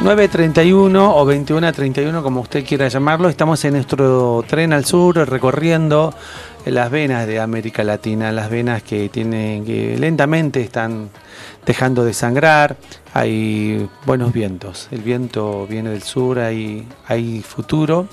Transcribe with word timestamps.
9.31 0.00 0.96
o 1.14 1.26
21.31, 1.26 2.22
como 2.22 2.40
usted 2.40 2.64
quiera 2.64 2.88
llamarlo, 2.88 3.28
estamos 3.28 3.62
en 3.66 3.74
nuestro 3.74 4.42
tren 4.48 4.72
al 4.72 4.86
sur 4.86 5.16
recorriendo 5.28 6.14
las 6.64 6.90
venas 6.90 7.26
de 7.26 7.38
América 7.38 7.84
Latina, 7.84 8.32
las 8.32 8.48
venas 8.48 8.82
que 8.82 9.10
tienen 9.10 9.66
que 9.66 9.98
lentamente 9.98 10.62
están 10.62 11.10
dejando 11.66 12.02
de 12.02 12.14
sangrar, 12.14 12.78
hay 13.12 13.90
buenos 14.06 14.32
vientos, 14.32 14.88
el 14.90 15.02
viento 15.02 15.66
viene 15.68 15.90
del 15.90 16.02
sur, 16.02 16.38
hay, 16.38 16.88
hay 17.06 17.42
futuro 17.42 18.08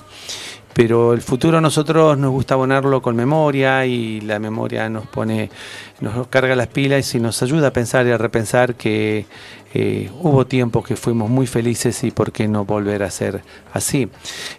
pero 0.78 1.12
el 1.12 1.22
futuro 1.22 1.60
nosotros 1.60 2.16
nos 2.18 2.30
gusta 2.30 2.54
abonarlo 2.54 3.02
con 3.02 3.16
memoria 3.16 3.84
y 3.84 4.20
la 4.20 4.38
memoria 4.38 4.88
nos 4.88 5.08
pone, 5.08 5.50
nos 5.98 6.28
carga 6.28 6.54
las 6.54 6.68
pilas 6.68 7.16
y 7.16 7.18
nos 7.18 7.42
ayuda 7.42 7.66
a 7.66 7.72
pensar 7.72 8.06
y 8.06 8.12
a 8.12 8.16
repensar 8.16 8.76
que 8.76 9.26
eh, 9.74 10.08
hubo 10.20 10.46
tiempos 10.46 10.86
que 10.86 10.94
fuimos 10.94 11.28
muy 11.28 11.48
felices 11.48 12.04
y 12.04 12.12
por 12.12 12.30
qué 12.30 12.46
no 12.46 12.64
volver 12.64 13.02
a 13.02 13.10
ser 13.10 13.42
así. 13.72 14.08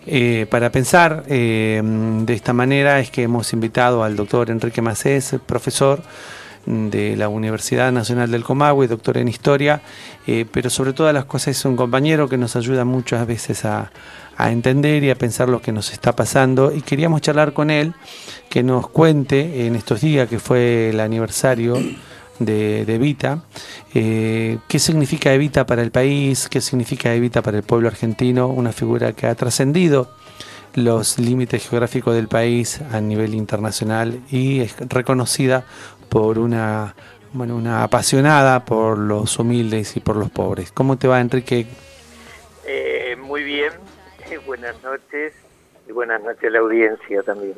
Eh, 0.05 0.45
para 0.49 0.73
pensar 0.73 1.23
eh, 1.29 1.81
de 1.81 2.33
esta 2.33 2.51
manera 2.51 2.99
es 2.99 3.11
que 3.11 3.23
hemos 3.23 3.53
invitado 3.53 4.03
al 4.03 4.17
doctor 4.17 4.49
Enrique 4.49 4.81
Macés, 4.81 5.37
profesor 5.45 6.01
de 6.65 7.15
la 7.15 7.29
Universidad 7.29 7.91
Nacional 7.91 8.31
del 8.31 8.43
Comahue, 8.43 8.87
doctor 8.87 9.17
en 9.17 9.27
Historia, 9.27 9.81
pero 10.51 10.69
sobre 10.69 10.93
todas 10.93 11.13
las 11.13 11.25
cosas 11.25 11.57
es 11.57 11.65
un 11.65 11.75
compañero 11.75 12.29
que 12.29 12.37
nos 12.37 12.55
ayuda 12.55 12.85
muchas 12.85 13.25
veces 13.25 13.65
a 13.65 13.91
a 14.39 14.51
entender 14.51 15.03
y 15.03 15.09
a 15.09 15.15
pensar 15.15 15.49
lo 15.49 15.61
que 15.61 15.73
nos 15.73 15.91
está 15.91 16.15
pasando. 16.15 16.73
Y 16.73 16.81
queríamos 16.81 17.21
charlar 17.21 17.51
con 17.51 17.69
él, 17.69 17.93
que 18.49 18.63
nos 18.63 18.87
cuente 18.87 19.67
en 19.67 19.75
estos 19.75 19.99
días 19.99 20.29
que 20.29 20.39
fue 20.39 20.91
el 20.91 21.01
aniversario 21.01 21.77
de, 22.39 22.83
Evita, 22.83 23.43
eh, 23.93 24.57
qué 24.69 24.79
significa 24.79 25.33
Evita 25.33 25.65
para 25.65 25.81
el 25.81 25.91
país, 25.91 26.47
qué 26.47 26.61
significa 26.61 27.13
Evita 27.13 27.41
para 27.41 27.57
el 27.57 27.63
pueblo 27.63 27.89
argentino, 27.89 28.47
una 28.47 28.71
figura 28.71 29.11
que 29.11 29.27
ha 29.27 29.35
trascendido 29.35 30.09
los 30.75 31.19
límites 31.19 31.67
geográficos 31.67 32.15
del 32.15 32.27
país 32.27 32.81
a 32.91 33.01
nivel 33.01 33.33
internacional 33.33 34.21
y 34.29 34.61
es 34.61 34.75
reconocida 34.89 35.65
por 36.09 36.39
una 36.39 36.95
bueno, 37.31 37.55
una 37.55 37.83
apasionada 37.83 38.65
por 38.65 38.97
los 38.97 39.37
humildes 39.37 39.95
y 39.95 39.99
por 39.99 40.15
los 40.15 40.29
pobres. 40.29 40.71
¿Cómo 40.71 40.97
te 40.97 41.07
va, 41.07 41.19
Enrique? 41.19 41.67
Eh, 42.65 43.15
muy 43.21 43.43
bien, 43.43 43.71
buenas 44.45 44.81
noches 44.83 45.33
y 45.87 45.91
buenas 45.91 46.21
noches 46.21 46.43
a 46.45 46.49
la 46.49 46.59
audiencia 46.59 47.23
también. 47.23 47.55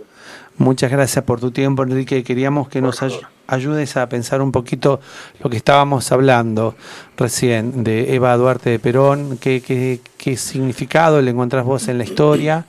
Muchas 0.58 0.92
gracias 0.92 1.24
por 1.26 1.40
tu 1.40 1.52
tiempo, 1.52 1.84
Enrique. 1.84 2.24
Queríamos 2.24 2.70
que 2.70 2.82
nos 2.82 3.00
ayudes 3.48 3.98
a 3.98 4.08
pensar 4.08 4.42
un 4.42 4.52
poquito 4.52 5.00
lo 5.42 5.50
que 5.50 5.58
estábamos 5.58 6.12
hablando 6.12 6.76
recién 7.18 7.84
de 7.84 8.14
Eva 8.16 8.36
Duarte 8.38 8.70
de 8.70 8.80
Perón, 8.80 9.38
qué, 9.38 9.62
qué, 9.62 10.00
qué 10.18 10.38
significado 10.38 11.22
le 11.22 11.32
encontrás 11.32 11.66
vos 11.66 11.88
en 11.88 11.98
la 11.98 12.04
historia, 12.04 12.66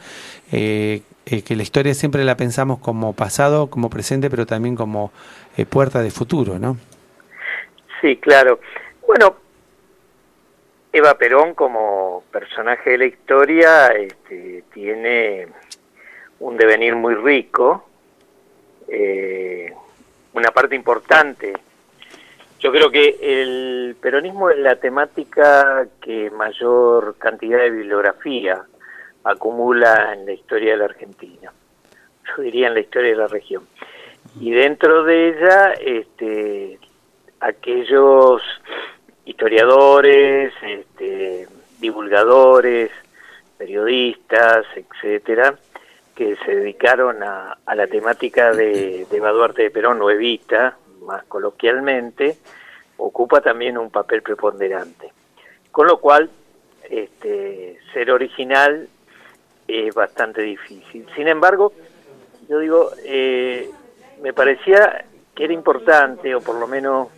eh, 0.53 1.03
eh, 1.25 1.43
que 1.43 1.57
la 1.57 1.63
historia 1.63 1.95
siempre 1.95 2.25
la 2.25 2.37
pensamos 2.37 2.79
como 2.79 3.15
pasado, 3.15 3.69
como 3.69 3.89
presente, 3.89 4.29
pero 4.29 4.45
también 4.45 4.77
como 4.77 5.13
eh, 5.57 5.65
puerta 5.67 6.03
de 6.03 6.11
futuro, 6.11 6.59
¿no? 6.59 6.77
Sí, 8.01 8.17
claro. 8.17 8.61
Bueno, 9.07 9.37
Eva 10.93 11.17
Perón 11.17 11.55
como 11.55 12.25
personaje 12.33 12.91
de 12.91 12.99
la 12.99 13.05
historia 13.07 13.87
este, 13.89 14.65
tiene 14.75 15.47
un 16.41 16.57
devenir 16.57 16.97
muy 16.97 17.15
rico, 17.15 17.89
eh, 18.89 19.73
una 20.35 20.51
parte 20.51 20.75
importante. 20.75 21.53
Yo 22.59 22.73
creo 22.73 22.91
que 22.91 23.17
el 23.21 23.97
peronismo 24.01 24.51
es 24.51 24.59
la 24.59 24.77
temática 24.77 25.87
que 26.01 26.31
mayor 26.31 27.17
cantidad 27.19 27.59
de 27.59 27.71
bibliografía 27.71 28.65
acumula 29.25 30.13
en 30.15 30.27
la 30.27 30.33
historia 30.33 30.73
de 30.73 30.79
la 30.79 30.85
Argentina, 30.87 31.53
yo 32.29 32.43
diría 32.43 32.69
en 32.69 32.75
la 32.75 32.81
historia 32.81 33.11
de 33.11 33.17
la 33.17 33.27
región. 33.29 33.67
Y 34.41 34.51
dentro 34.53 35.05
de 35.05 35.29
ella, 35.29 35.73
este, 35.73 36.79
aquellos 37.41 38.43
historiadores, 39.25 40.53
este, 40.63 41.49
divulgadores, 41.81 42.91
periodistas, 43.59 44.65
etcétera, 44.75 45.55
que 46.15 46.37
se 46.45 46.57
dedicaron 46.57 47.23
a, 47.23 47.59
la 47.75 47.87
temática 47.87 48.53
de, 48.53 49.07
de 49.11 49.17
Eva 49.17 49.31
Duarte 49.31 49.63
de 49.63 49.71
Perón 49.71 50.01
o 50.03 50.11
Evita, 50.11 50.77
más 51.03 51.25
coloquialmente, 51.25 52.37
ocupa 52.97 53.41
también 53.41 53.79
un 53.79 53.91
papel 53.91 54.23
preponderante. 54.23 55.13
Con 55.71 55.87
lo 55.87 55.99
cual, 55.99 56.31
este, 56.89 57.79
ser 57.93 58.11
original 58.11 58.89
es 59.73 59.95
bastante 59.95 60.43
difícil. 60.43 61.07
Sin 61.17 61.29
embargo, 61.29 61.73
yo 62.49 62.59
digo, 62.59 62.91
eh, 63.05 63.71
me 64.23 64.33
parecía 64.33 65.05
que 65.35 65.45
era 65.45 65.53
importante, 65.53 66.35
o 66.35 66.41
por 66.41 66.57
lo 66.57 66.67
menos 66.67 67.09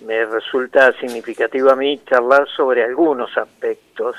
me 0.00 0.24
resulta 0.26 0.92
significativo 0.98 1.70
a 1.70 1.76
mí 1.76 2.00
charlar 2.04 2.48
sobre 2.48 2.82
algunos 2.82 3.36
aspectos 3.38 4.16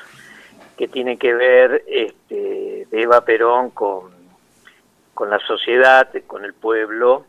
que 0.78 0.88
tienen 0.88 1.18
que 1.18 1.34
ver 1.34 1.84
este, 1.88 2.88
de 2.90 3.02
Eva 3.02 3.24
Perón 3.24 3.72
con, 3.72 4.12
con 5.14 5.30
la 5.30 5.40
sociedad, 5.40 6.10
con 6.26 6.44
el 6.44 6.54
pueblo, 6.54 7.26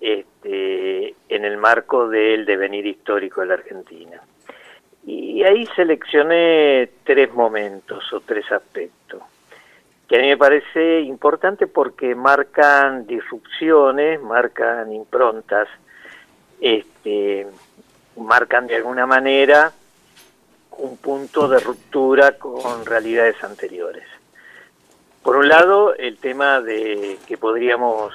este, 0.00 1.14
en 1.28 1.44
el 1.44 1.56
marco 1.56 2.08
del 2.08 2.44
devenir 2.44 2.86
histórico 2.86 3.40
de 3.40 3.46
la 3.46 3.54
Argentina. 3.54 4.20
Y 5.04 5.42
ahí 5.42 5.66
seleccioné 5.74 6.90
tres 7.04 7.32
momentos 7.32 8.12
o 8.12 8.20
tres 8.20 8.50
aspectos 8.52 9.22
que 10.12 10.18
a 10.18 10.20
mí 10.20 10.28
me 10.28 10.36
parece 10.36 11.00
importante 11.00 11.66
porque 11.66 12.14
marcan 12.14 13.06
disrupciones, 13.06 14.20
marcan 14.20 14.92
improntas 14.92 15.68
este, 16.60 17.46
marcan 18.18 18.66
de 18.66 18.76
alguna 18.76 19.06
manera 19.06 19.72
un 20.76 20.98
punto 20.98 21.48
de 21.48 21.60
ruptura 21.60 22.36
con 22.36 22.84
realidades 22.84 23.42
anteriores. 23.42 24.04
Por 25.22 25.36
un 25.36 25.48
lado, 25.48 25.94
el 25.94 26.18
tema 26.18 26.60
de 26.60 27.16
que 27.26 27.38
podríamos 27.38 28.12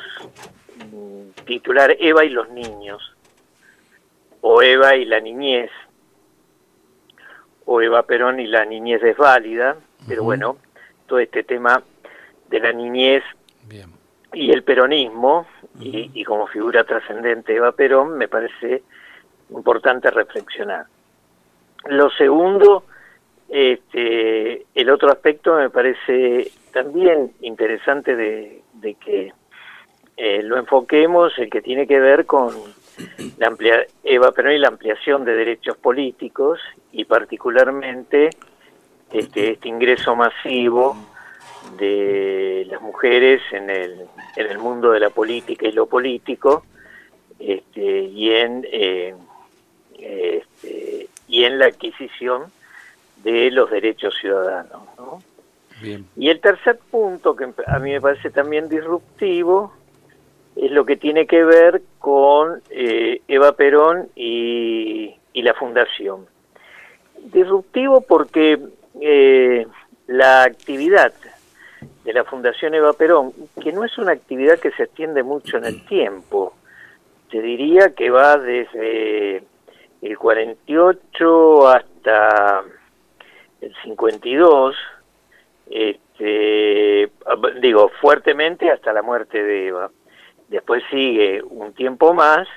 mm, 0.92 1.46
titular 1.46 1.98
Eva 2.00 2.24
y 2.24 2.30
los 2.30 2.48
niños, 2.50 3.16
o 4.42 4.62
Eva 4.62 4.96
y 4.96 5.06
la 5.06 5.20
niñez, 5.20 5.72
o 7.66 7.82
Eva 7.82 8.04
Perón 8.04 8.40
y 8.40 8.46
la 8.46 8.66
niñez 8.66 9.02
es 9.02 9.18
válida, 9.18 9.78
pero 10.08 10.24
bueno, 10.24 10.58
todo 11.08 11.20
este 11.20 11.44
tema 11.44 11.82
de 12.50 12.60
la 12.60 12.72
niñez 12.72 13.24
y 14.34 14.52
el 14.52 14.64
peronismo, 14.64 15.48
y, 15.80 16.24
como 16.24 16.48
figura 16.48 16.84
trascendente 16.84 17.56
Eva 17.56 17.72
Perón, 17.72 18.18
me 18.18 18.28
parece 18.28 18.84
importante 19.50 20.12
reflexionar. 20.12 20.86
Lo 21.86 22.10
segundo, 22.12 22.84
este, 23.48 24.66
el 24.76 24.90
otro 24.90 25.12
aspecto 25.12 25.56
me 25.56 25.70
parece 25.70 26.52
también 26.74 27.34
interesante 27.42 28.16
de, 28.16 28.64
que 29.00 29.34
eh, 30.18 30.44
lo 30.44 30.58
enfoquemos, 30.58 31.38
el 31.38 31.50
que 31.50 31.62
tiene 31.62 31.88
que 31.88 32.00
ver 32.00 32.26
con 32.26 32.54
la 33.38 33.48
amplia, 33.48 33.86
Eva 34.04 34.32
Perón 34.32 34.54
y 34.54 34.60
la 34.60 34.68
ampliación 34.70 35.24
de 35.24 35.36
derechos 35.36 35.78
políticos 35.78 36.60
y 36.92 37.06
particularmente 37.06 38.32
este, 39.12 39.52
este 39.52 39.68
ingreso 39.68 40.16
masivo 40.16 40.96
de 41.78 42.66
las 42.70 42.82
mujeres 42.82 43.42
en 43.52 43.70
el, 43.70 44.06
en 44.36 44.48
el 44.48 44.58
mundo 44.58 44.92
de 44.92 45.00
la 45.00 45.10
política 45.10 45.68
y 45.68 45.72
lo 45.72 45.86
político 45.86 46.66
este, 47.40 48.02
y 48.04 48.32
en 48.32 48.68
eh, 48.72 49.16
este, 50.00 51.10
y 51.28 51.44
en 51.44 51.60
la 51.60 51.66
adquisición 51.66 52.44
de 53.24 53.52
los 53.52 53.70
derechos 53.70 54.16
ciudadanos 54.20 54.84
y 56.16 56.30
el 56.30 56.40
tercer 56.40 56.80
punto 56.90 57.36
que 57.36 57.50
a 57.68 57.80
mí 57.80 57.92
me 57.92 58.02
parece 58.02 58.32
también 58.32 58.68
disruptivo 58.68 59.74
es 60.56 60.72
lo 60.72 60.86
que 60.86 60.98
tiene 60.98 61.28
que 61.28 61.44
ver 61.44 61.84
con 62.00 62.64
eh, 62.72 63.22
Eva 63.28 63.52
Perón 63.52 64.10
y, 64.16 65.16
y, 65.34 65.42
la 65.44 65.54
fundación. 65.54 66.26
Disruptivo 67.32 68.02
porque 68.02 68.60
eh, 69.02 69.68
la 70.08 70.44
actividad 70.44 71.14
de 72.04 72.14
la 72.14 72.24
Fundación 72.24 72.74
Eva 72.74 72.94
Perón, 72.94 73.34
que 73.62 73.72
no 73.74 73.84
es 73.84 73.98
una 73.98 74.14
actividad 74.14 74.60
que 74.60 74.72
se 74.72 74.84
extiende 74.84 75.24
mucho 75.24 75.58
en 75.58 75.66
el 75.66 75.86
tiempo. 75.86 76.54
Te 77.30 77.42
diría 77.42 77.94
que 77.94 78.10
va 78.10 78.38
desde 78.38 79.44
el 80.02 80.18
48 80.18 81.68
hasta 81.68 82.64
el 83.60 83.76
52, 83.84 84.76
este, 85.70 87.12
digo, 87.62 87.92
fuertemente 88.00 88.72
hasta 88.72 88.94
la 88.94 89.02
muerte 89.02 89.44
de 89.44 89.68
Eva. 89.68 89.92
Después 90.48 90.84
sigue 90.90 91.42
un 91.44 91.74
tiempo 91.74 92.14
más, 92.14 92.48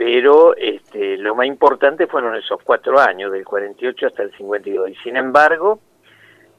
pero 0.00 0.56
este, 0.56 1.18
lo 1.18 1.34
más 1.34 1.46
importante 1.46 2.06
fueron 2.06 2.34
esos 2.34 2.62
cuatro 2.64 2.98
años, 2.98 3.30
del 3.30 3.44
48 3.44 4.06
hasta 4.06 4.22
el 4.22 4.34
52. 4.34 4.88
Y 4.88 4.94
sin 4.94 5.14
embargo, 5.18 5.78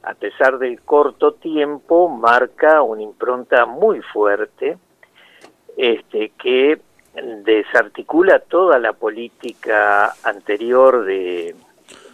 a 0.04 0.14
pesar 0.14 0.58
del 0.58 0.80
corto 0.82 1.32
tiempo, 1.32 2.08
marca 2.08 2.82
una 2.82 3.02
impronta 3.02 3.66
muy 3.66 4.00
fuerte 4.00 4.78
este, 5.76 6.30
que 6.40 6.82
desarticula 7.44 8.38
toda 8.38 8.78
la 8.78 8.92
política 8.92 10.14
anterior 10.22 11.04
de, 11.04 11.56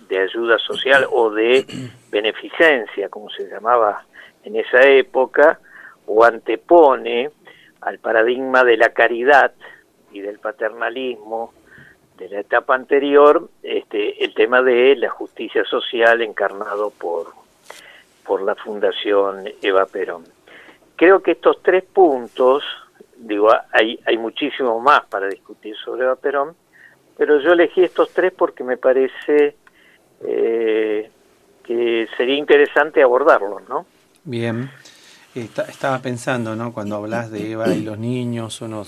de 0.08 0.18
ayuda 0.18 0.58
social 0.58 1.06
o 1.12 1.28
de 1.28 1.66
beneficencia, 2.10 3.10
como 3.10 3.28
se 3.28 3.50
llamaba 3.50 4.06
en 4.44 4.56
esa 4.56 4.80
época, 4.80 5.60
o 6.06 6.24
antepone 6.24 7.30
al 7.82 7.98
paradigma 7.98 8.64
de 8.64 8.78
la 8.78 8.94
caridad 8.94 9.52
y 10.12 10.20
del 10.20 10.38
paternalismo 10.38 11.52
de 12.18 12.28
la 12.28 12.40
etapa 12.40 12.74
anterior, 12.74 13.48
este, 13.62 14.24
el 14.24 14.34
tema 14.34 14.60
de 14.60 14.96
la 14.96 15.08
justicia 15.08 15.64
social 15.64 16.20
encarnado 16.20 16.90
por, 16.90 17.28
por 18.26 18.42
la 18.42 18.56
Fundación 18.56 19.44
Eva 19.62 19.86
Perón. 19.86 20.24
Creo 20.96 21.22
que 21.22 21.32
estos 21.32 21.62
tres 21.62 21.84
puntos, 21.84 22.64
digo, 23.16 23.50
hay, 23.70 24.00
hay 24.04 24.18
muchísimo 24.18 24.80
más 24.80 25.06
para 25.06 25.28
discutir 25.28 25.76
sobre 25.76 26.04
Eva 26.04 26.16
Perón, 26.16 26.56
pero 27.16 27.40
yo 27.40 27.52
elegí 27.52 27.84
estos 27.84 28.10
tres 28.10 28.32
porque 28.36 28.64
me 28.64 28.76
parece 28.76 29.56
eh, 30.24 31.10
que 31.62 32.08
sería 32.16 32.36
interesante 32.36 33.02
abordarlos, 33.02 33.68
¿no? 33.68 33.86
Bien. 34.24 34.70
estaba 35.34 36.00
pensando, 36.00 36.56
¿no? 36.56 36.72
Cuando 36.72 36.96
hablas 36.96 37.30
de 37.30 37.52
Eva 37.52 37.68
y 37.68 37.82
los 37.82 37.98
niños, 37.98 38.60
uno, 38.60 38.84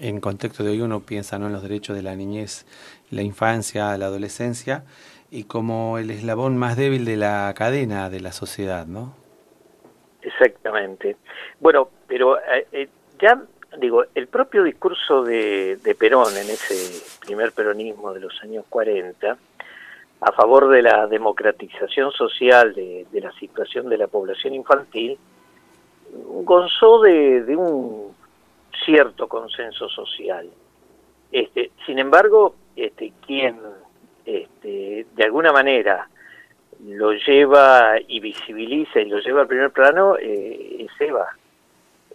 en 0.00 0.20
contexto 0.20 0.64
de 0.64 0.70
hoy 0.70 0.80
uno 0.80 1.00
piensa 1.00 1.38
¿no? 1.38 1.46
en 1.46 1.52
los 1.52 1.62
derechos 1.62 1.96
de 1.96 2.02
la 2.02 2.14
niñez, 2.14 2.66
la 3.10 3.22
infancia, 3.22 3.96
la 3.98 4.06
adolescencia, 4.06 4.84
y 5.30 5.44
como 5.44 5.98
el 5.98 6.10
eslabón 6.10 6.56
más 6.56 6.76
débil 6.76 7.04
de 7.04 7.16
la 7.16 7.52
cadena 7.56 8.10
de 8.10 8.20
la 8.20 8.32
sociedad, 8.32 8.86
¿no? 8.86 9.14
Exactamente. 10.22 11.16
Bueno, 11.60 11.88
pero 12.06 12.38
eh, 12.38 12.66
eh, 12.72 12.88
ya 13.20 13.42
digo, 13.78 14.04
el 14.14 14.26
propio 14.28 14.62
discurso 14.62 15.22
de, 15.22 15.76
de 15.76 15.94
Perón 15.94 16.36
en 16.36 16.48
ese 16.50 17.02
primer 17.24 17.52
peronismo 17.52 18.12
de 18.12 18.20
los 18.20 18.42
años 18.42 18.64
40, 18.68 19.36
a 20.20 20.32
favor 20.32 20.68
de 20.68 20.82
la 20.82 21.06
democratización 21.06 22.10
social 22.12 22.74
de, 22.74 23.06
la 23.12 23.32
situación 23.32 23.88
de 23.88 23.98
la 23.98 24.06
población 24.06 24.54
infantil, 24.54 25.18
gozó 26.42 27.00
de, 27.02 27.54
un 27.56 28.15
cierto 28.84 29.28
consenso 29.28 29.88
social. 29.88 30.48
Este, 31.32 31.70
sin 31.84 31.98
embargo, 31.98 32.54
este, 32.74 33.12
quien 33.26 33.58
este, 34.24 35.06
de 35.14 35.24
alguna 35.24 35.52
manera 35.52 36.08
lo 36.84 37.12
lleva 37.12 37.96
y 38.06 38.20
visibiliza 38.20 39.00
y 39.00 39.08
lo 39.08 39.18
lleva 39.20 39.42
al 39.42 39.46
primer 39.46 39.70
plano 39.70 40.16
eh, 40.18 40.76
es 40.80 41.00
Eva, 41.00 41.28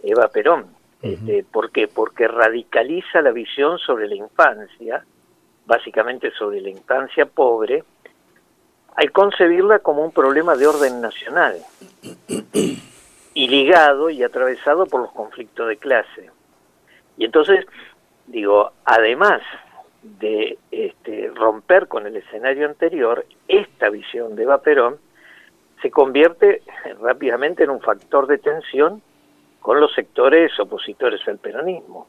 Eva 0.02 0.28
Perón. 0.28 0.66
Este, 1.02 1.42
¿Por 1.42 1.72
qué? 1.72 1.88
Porque 1.88 2.28
radicaliza 2.28 3.22
la 3.22 3.32
visión 3.32 3.76
sobre 3.78 4.06
la 4.06 4.14
infancia, 4.14 5.04
básicamente 5.66 6.30
sobre 6.30 6.60
la 6.60 6.70
infancia 6.70 7.26
pobre, 7.26 7.82
al 8.94 9.10
concebirla 9.10 9.80
como 9.80 10.04
un 10.04 10.12
problema 10.12 10.54
de 10.54 10.68
orden 10.68 11.00
nacional 11.00 11.56
y 13.34 13.48
ligado 13.48 14.10
y 14.10 14.22
atravesado 14.22 14.86
por 14.86 15.00
los 15.00 15.12
conflictos 15.12 15.66
de 15.66 15.76
clase. 15.76 16.30
Y 17.22 17.24
entonces, 17.24 17.64
digo, 18.26 18.72
además 18.84 19.42
de 20.02 20.58
este, 20.72 21.30
romper 21.32 21.86
con 21.86 22.04
el 22.04 22.16
escenario 22.16 22.66
anterior, 22.66 23.24
esta 23.46 23.90
visión 23.90 24.34
de 24.34 24.42
Eva 24.42 24.60
Perón 24.60 24.96
se 25.80 25.92
convierte 25.92 26.62
rápidamente 27.00 27.62
en 27.62 27.70
un 27.70 27.80
factor 27.80 28.26
de 28.26 28.38
tensión 28.38 29.00
con 29.60 29.78
los 29.78 29.94
sectores 29.94 30.58
opositores 30.58 31.20
al 31.28 31.38
peronismo. 31.38 32.08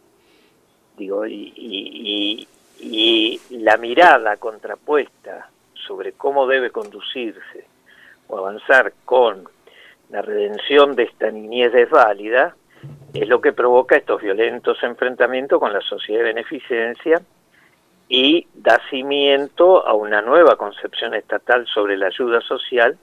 Digo, 0.97 1.27
y, 1.27 1.53
y, 1.55 2.47
y 2.79 3.39
la 3.59 3.77
mirada 3.77 4.37
contrapuesta 4.37 5.47
sobre 5.75 6.13
cómo 6.13 6.47
debe 6.47 6.71
conducirse 6.71 7.67
o 8.29 8.39
avanzar 8.39 8.93
con 9.05 9.47
la 10.09 10.23
redención 10.23 10.95
de 10.95 11.03
esta 11.03 11.29
niñez 11.29 11.71
desválida, 11.71 12.55
es 13.13 13.27
lo 13.27 13.41
que 13.41 13.53
provoca 13.53 13.95
estos 13.95 14.21
violentos 14.21 14.81
enfrentamientos 14.83 15.59
con 15.59 15.71
la 15.71 15.81
sociedad 15.81 16.19
de 16.21 16.33
beneficencia 16.33 17.21
y 18.09 18.47
da 18.53 18.81
cimiento 18.89 19.85
a 19.87 19.93
una 19.93 20.21
nueva 20.21 20.55
concepción 20.55 21.13
estatal 21.13 21.65
sobre 21.67 21.97
la 21.97 22.07
ayuda 22.07 22.41
social, 22.41 22.97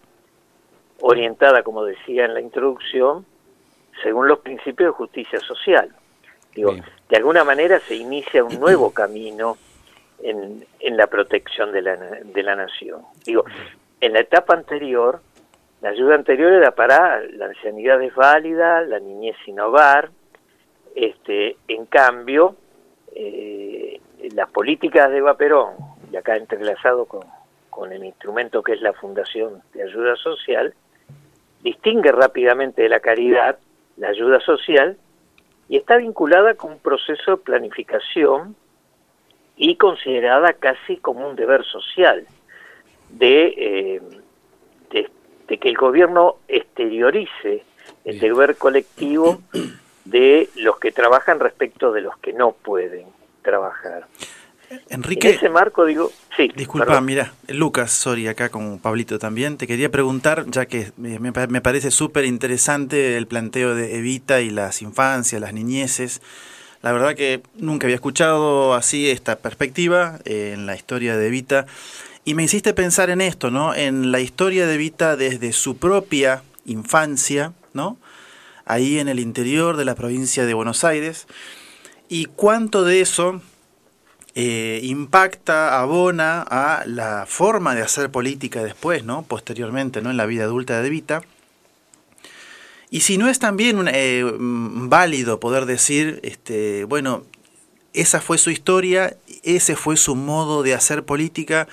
orientada, 1.00 1.62
como 1.62 1.84
decía 1.84 2.24
en 2.24 2.34
la 2.34 2.40
introducción, 2.40 3.24
según 4.02 4.28
los 4.28 4.40
principios 4.40 4.88
de 4.88 4.96
justicia 4.96 5.40
social. 5.40 5.90
Digo, 6.54 6.74
de 7.08 7.16
alguna 7.16 7.44
manera 7.44 7.78
se 7.80 7.94
inicia 7.94 8.44
un 8.44 8.58
nuevo 8.58 8.92
camino 8.92 9.56
en, 10.22 10.64
en 10.80 10.96
la 10.96 11.06
protección 11.06 11.72
de 11.72 11.82
la, 11.82 11.96
de 11.96 12.42
la 12.42 12.56
nación. 12.56 13.02
Digo, 13.24 13.44
en 14.00 14.12
la 14.12 14.20
etapa 14.20 14.54
anterior, 14.54 15.20
la 15.80 15.90
ayuda 15.90 16.14
anterior 16.14 16.52
era 16.52 16.72
para 16.72 17.22
la 17.22 17.46
ancianidad 17.46 17.98
desválida, 17.98 18.82
la 18.82 18.98
niñez 18.98 19.36
sin 19.44 19.58
hogar, 19.60 20.10
este, 20.94 21.56
en 21.68 21.86
cambio, 21.86 22.56
eh, 23.14 24.00
las 24.34 24.50
políticas 24.50 25.10
de 25.10 25.18
Eva 25.18 25.36
Perón, 25.36 25.74
y 26.12 26.16
acá 26.16 26.36
entrelazado 26.36 27.06
con, 27.06 27.22
con 27.70 27.92
el 27.92 28.04
instrumento 28.04 28.62
que 28.62 28.72
es 28.72 28.82
la 28.82 28.92
Fundación 28.92 29.62
de 29.72 29.84
Ayuda 29.84 30.16
Social, 30.16 30.74
distingue 31.62 32.12
rápidamente 32.12 32.82
de 32.82 32.88
la 32.88 33.00
caridad 33.00 33.58
la 33.96 34.08
ayuda 34.08 34.40
social 34.40 34.96
y 35.68 35.76
está 35.76 35.96
vinculada 35.98 36.54
con 36.54 36.72
un 36.72 36.78
proceso 36.78 37.32
de 37.32 37.36
planificación 37.36 38.56
y 39.56 39.76
considerada 39.76 40.54
casi 40.54 40.96
como 40.96 41.28
un 41.28 41.36
deber 41.36 41.64
social 41.64 42.26
eh, 43.20 44.00
de, 45.50 45.56
de, 45.56 45.58
que 45.58 45.68
el 45.68 45.76
gobierno 45.76 46.36
exteriorice 46.48 47.64
el 48.04 48.18
deber 48.18 48.56
colectivo 48.56 49.42
de 50.04 50.48
los 50.56 50.78
que 50.78 50.92
trabajan 50.92 51.40
respecto 51.40 51.92
de 51.92 52.00
los 52.00 52.16
que 52.18 52.32
no 52.32 52.52
pueden 52.52 53.06
trabajar. 53.42 54.06
Enrique, 54.88 55.30
en 55.30 55.34
ese 55.34 55.48
marco 55.48 55.84
digo, 55.84 56.12
sí. 56.36 56.50
Disculpa, 56.54 57.00
mira, 57.00 57.32
Lucas, 57.48 57.90
sorry, 57.90 58.28
acá 58.28 58.50
con 58.50 58.78
Pablito 58.78 59.18
también, 59.18 59.56
te 59.56 59.66
quería 59.66 59.90
preguntar, 59.90 60.44
ya 60.46 60.66
que 60.66 60.92
me, 60.96 61.18
me 61.18 61.60
parece 61.60 61.90
súper 61.90 62.24
interesante 62.24 63.16
el 63.16 63.26
planteo 63.26 63.74
de 63.74 63.98
Evita 63.98 64.40
y 64.40 64.50
las 64.50 64.80
infancias, 64.80 65.40
las 65.40 65.52
niñeces, 65.52 66.22
la 66.82 66.92
verdad 66.92 67.14
que 67.14 67.42
nunca 67.56 67.86
había 67.86 67.96
escuchado 67.96 68.74
así 68.74 69.10
esta 69.10 69.36
perspectiva 69.36 70.18
eh, 70.24 70.52
en 70.54 70.66
la 70.66 70.76
historia 70.76 71.16
de 71.16 71.28
Vita 71.28 71.66
y 72.30 72.34
me 72.34 72.44
hiciste 72.44 72.74
pensar 72.74 73.10
en 73.10 73.20
esto, 73.20 73.50
¿no? 73.50 73.74
En 73.74 74.12
la 74.12 74.20
historia 74.20 74.64
de 74.68 74.76
Vita 74.76 75.16
desde 75.16 75.52
su 75.52 75.78
propia 75.78 76.44
infancia, 76.64 77.54
¿no? 77.72 77.98
Ahí 78.64 79.00
en 79.00 79.08
el 79.08 79.18
interior 79.18 79.76
de 79.76 79.84
la 79.84 79.96
provincia 79.96 80.46
de 80.46 80.54
Buenos 80.54 80.84
Aires 80.84 81.26
y 82.08 82.26
cuánto 82.26 82.84
de 82.84 83.00
eso 83.00 83.42
eh, 84.36 84.78
impacta, 84.84 85.80
abona 85.80 86.42
a 86.42 86.84
la 86.86 87.26
forma 87.26 87.74
de 87.74 87.82
hacer 87.82 88.12
política 88.12 88.62
después, 88.62 89.02
¿no? 89.02 89.22
Posteriormente, 89.22 90.00
¿no? 90.00 90.12
En 90.12 90.16
la 90.16 90.26
vida 90.26 90.44
adulta 90.44 90.80
de 90.80 90.88
Vita 90.88 91.22
y 92.90 93.00
si 93.00 93.18
no 93.18 93.28
es 93.28 93.40
también 93.40 93.88
eh, 93.92 94.22
válido 94.38 95.40
poder 95.40 95.66
decir, 95.66 96.20
este, 96.22 96.84
bueno, 96.84 97.24
esa 97.92 98.20
fue 98.20 98.38
su 98.38 98.50
historia, 98.50 99.16
ese 99.42 99.74
fue 99.74 99.96
su 99.96 100.14
modo 100.14 100.62
de 100.62 100.74
hacer 100.74 101.04
política, 101.04 101.66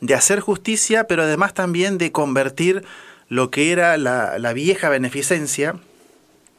de 0.00 0.14
hacer 0.14 0.40
justicia, 0.40 1.04
pero 1.04 1.22
además 1.22 1.54
también 1.54 1.98
de 1.98 2.12
convertir 2.12 2.84
lo 3.28 3.50
que 3.50 3.72
era 3.72 3.96
la, 3.96 4.52
vieja 4.52 4.88
beneficencia 4.88 5.76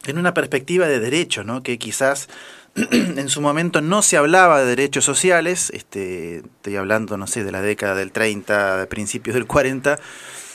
en 0.05 0.17
una 0.17 0.33
perspectiva 0.33 0.88
de 0.88 1.00
derecho, 1.00 1.43
¿no? 1.43 1.63
que 1.63 1.77
quizás 1.77 2.29
en 2.75 3.29
su 3.29 3.41
momento 3.41 3.81
no 3.81 4.01
se 4.01 4.17
hablaba 4.17 4.60
de 4.60 4.65
derechos 4.65 5.03
sociales, 5.03 5.69
este, 5.74 6.38
estoy 6.38 6.77
hablando, 6.77 7.17
no 7.17 7.27
sé, 7.27 7.43
de 7.43 7.51
la 7.51 7.62
década 7.62 7.95
del 7.95 8.12
30, 8.12 8.77
de 8.77 8.88
principios 8.88 9.33
del 9.33 9.45
40, 9.45 10.00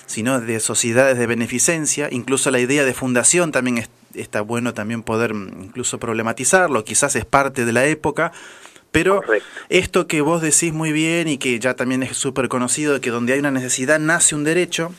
sino 0.07 0.41
de 0.41 0.61
sociedades 0.61 1.19
de 1.19 1.27
beneficencia, 1.27 2.09
incluso 2.11 2.51
la 2.51 2.61
idea 2.61 2.85
de 2.85 2.95
fundación 2.95 3.53
también 3.53 3.87
está 4.15 4.41
bueno 4.41 4.73
también 4.73 5.03
poder 5.03 5.35
mm, 5.35 5.65
incluso 5.65 5.99
problematizarlo, 5.99 6.85
quizás 6.85 7.17
es 7.17 7.25
parte 7.25 7.65
de 7.65 7.73
la 7.73 7.85
época, 7.85 8.33
pero 8.97 9.21
esto 9.69 10.07
que 10.07 10.23
vos 10.23 10.41
decís 10.41 10.73
muy 10.73 10.91
bien 10.91 11.29
y 11.29 11.37
que 11.37 11.59
ya 11.59 11.75
también 11.75 12.03
es 12.03 12.17
súper 12.17 12.49
conocido, 12.49 12.99
que 12.99 13.11
donde 13.11 13.35
hay 13.35 13.41
una 13.41 13.51
necesidad 13.51 13.99
nace 13.99 14.35
un 14.35 14.43
derecho, 14.43 14.91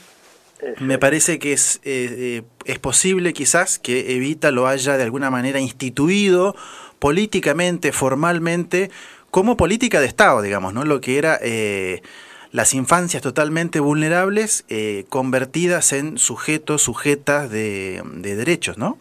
me 0.79 0.99
parece 0.99 1.39
que 1.39 1.53
es, 1.53 1.77
eh, 1.77 1.81
eh, 1.83 2.41
es 2.65 2.77
posible 2.77 3.33
quizás 3.33 3.79
que 3.79 4.15
Evita 4.15 4.51
lo 4.51 4.67
haya 4.67 4.97
de 4.97 5.03
alguna 5.03 5.31
manera 5.31 5.59
instituido 5.59 6.55
políticamente, 6.99 7.91
formalmente, 7.91 8.91
como 9.31 9.57
política 9.57 9.99
de 9.99 10.05
Estado, 10.05 10.43
digamos, 10.43 10.75
¿no? 10.75 10.85
Lo 10.85 11.01
que 11.01 11.17
era 11.17 11.39
eh, 11.41 12.03
las 12.51 12.73
infancias 12.73 13.21
totalmente 13.21 13.79
vulnerables 13.79 14.65
eh, 14.69 15.05
convertidas 15.09 15.93
en 15.93 16.17
sujetos, 16.17 16.81
sujetas 16.81 17.49
de, 17.49 18.01
derechos, 18.21 18.77
¿no? 18.77 18.97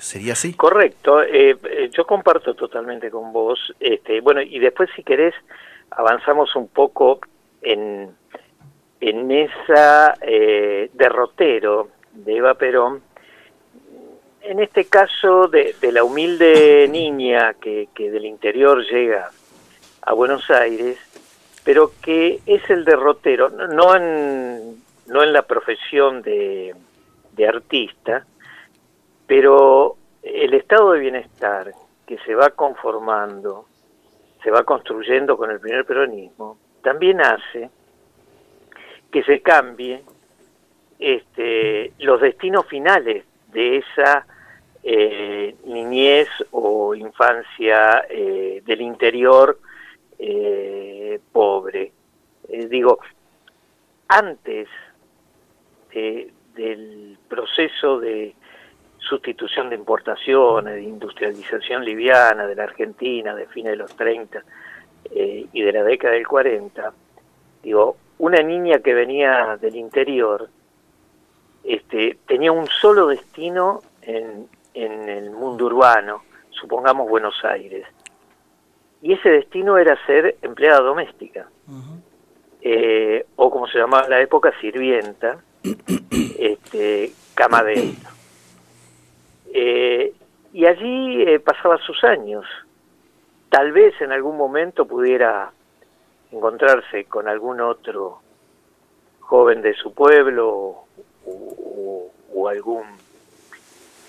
¿Sería 0.00 0.32
así? 0.32 0.54
Correcto, 0.54 1.22
eh, 1.22 1.90
yo 1.92 2.06
comparto 2.06 2.54
totalmente 2.54 3.10
con 3.10 3.32
vos. 3.32 3.74
Este, 3.78 4.20
bueno, 4.20 4.40
y 4.40 4.58
después 4.58 4.88
si 4.96 5.02
querés 5.02 5.34
avanzamos 5.90 6.56
un 6.56 6.68
poco 6.68 7.20
en, 7.60 8.10
en 9.00 9.30
esa 9.30 10.14
derrotero 10.92 11.90
de 12.12 12.36
Eva 12.36 12.54
Perón, 12.54 13.02
en 14.42 14.60
este 14.60 14.86
caso 14.86 15.48
de, 15.48 15.74
la 15.92 16.04
humilde 16.04 16.88
niña 16.90 17.54
que, 17.54 17.88
del 17.96 18.24
interior 18.24 18.84
llega 18.84 19.30
a 20.02 20.12
Buenos 20.12 20.50
Aires, 20.50 20.98
pero 21.64 21.92
que 22.02 22.40
es 22.46 22.68
el 22.70 22.84
derrotero, 22.84 23.50
no 23.50 23.94
en, 23.94 24.82
no 25.06 25.22
en 25.22 25.32
la 25.32 25.42
profesión 25.42 26.22
de 26.22 26.74
artista, 27.46 28.26
pero 29.34 29.96
el 30.22 30.52
estado 30.52 30.92
de 30.92 31.00
bienestar 31.00 31.72
que 32.06 32.18
se 32.18 32.34
va 32.34 32.50
conformando, 32.50 33.64
se 34.44 34.50
va 34.50 34.62
construyendo 34.62 35.38
con 35.38 35.50
el 35.50 35.58
primer 35.58 35.86
peronismo, 35.86 36.58
también 36.82 37.18
hace 37.22 37.70
que 39.10 39.22
se 39.22 39.40
cambie 39.40 40.02
este, 40.98 41.94
los 42.00 42.20
destinos 42.20 42.66
finales 42.66 43.24
de 43.54 43.78
esa 43.78 44.26
eh, 44.82 45.56
niñez 45.64 46.28
o 46.50 46.94
infancia 46.94 48.04
eh, 48.10 48.60
del 48.66 48.82
interior 48.82 49.58
eh, 50.18 51.18
pobre. 51.32 51.90
digo, 52.68 52.98
antes 54.08 54.68
del 55.90 57.16
proceso 57.30 57.98
de 57.98 58.34
sustitución 59.08 59.70
de 59.70 59.76
importaciones, 59.76 60.74
de 60.74 60.82
industrialización 60.82 61.84
liviana 61.84 62.46
de 62.46 62.54
la 62.54 62.64
Argentina 62.64 63.34
de 63.34 63.46
fines 63.46 63.72
de 63.72 63.76
los 63.76 63.94
30 63.96 64.42
y 65.14 65.62
de 65.62 65.72
la 65.72 65.82
década 65.82 66.14
del 66.14 66.26
40, 66.26 66.92
digo, 67.62 67.96
una 68.18 68.40
niña 68.40 68.78
que 68.78 68.94
venía 68.94 69.58
del 69.60 69.76
interior 69.76 70.48
este, 71.64 72.18
tenía 72.26 72.52
un 72.52 72.66
solo 72.66 73.06
destino 73.06 73.80
en, 74.02 74.48
en 74.74 75.08
el 75.08 75.30
mundo 75.30 75.66
urbano, 75.66 76.22
supongamos 76.50 77.08
Buenos 77.08 77.34
Aires. 77.44 77.86
Y 79.00 79.12
ese 79.12 79.30
destino 79.30 79.78
era 79.78 79.96
ser 80.06 80.36
empleada 80.42 80.80
doméstica, 80.80 81.48
eh, 82.60 83.26
o 83.36 83.50
como 83.50 83.66
se 83.66 83.78
llamaba 83.78 84.04
en 84.04 84.10
la 84.10 84.20
época, 84.20 84.52
sirvienta, 84.60 85.38
este, 86.38 87.12
camadera. 87.34 88.11
Eh, 89.52 90.12
y 90.52 90.66
allí 90.66 91.22
eh, 91.22 91.40
pasaba 91.40 91.78
sus 91.78 92.02
años. 92.04 92.44
Tal 93.48 93.72
vez 93.72 94.00
en 94.00 94.12
algún 94.12 94.36
momento 94.36 94.86
pudiera 94.86 95.52
encontrarse 96.30 97.04
con 97.04 97.28
algún 97.28 97.60
otro 97.60 98.20
joven 99.20 99.62
de 99.62 99.74
su 99.74 99.94
pueblo 99.94 100.84
o 101.24 102.48
algún 102.48 102.84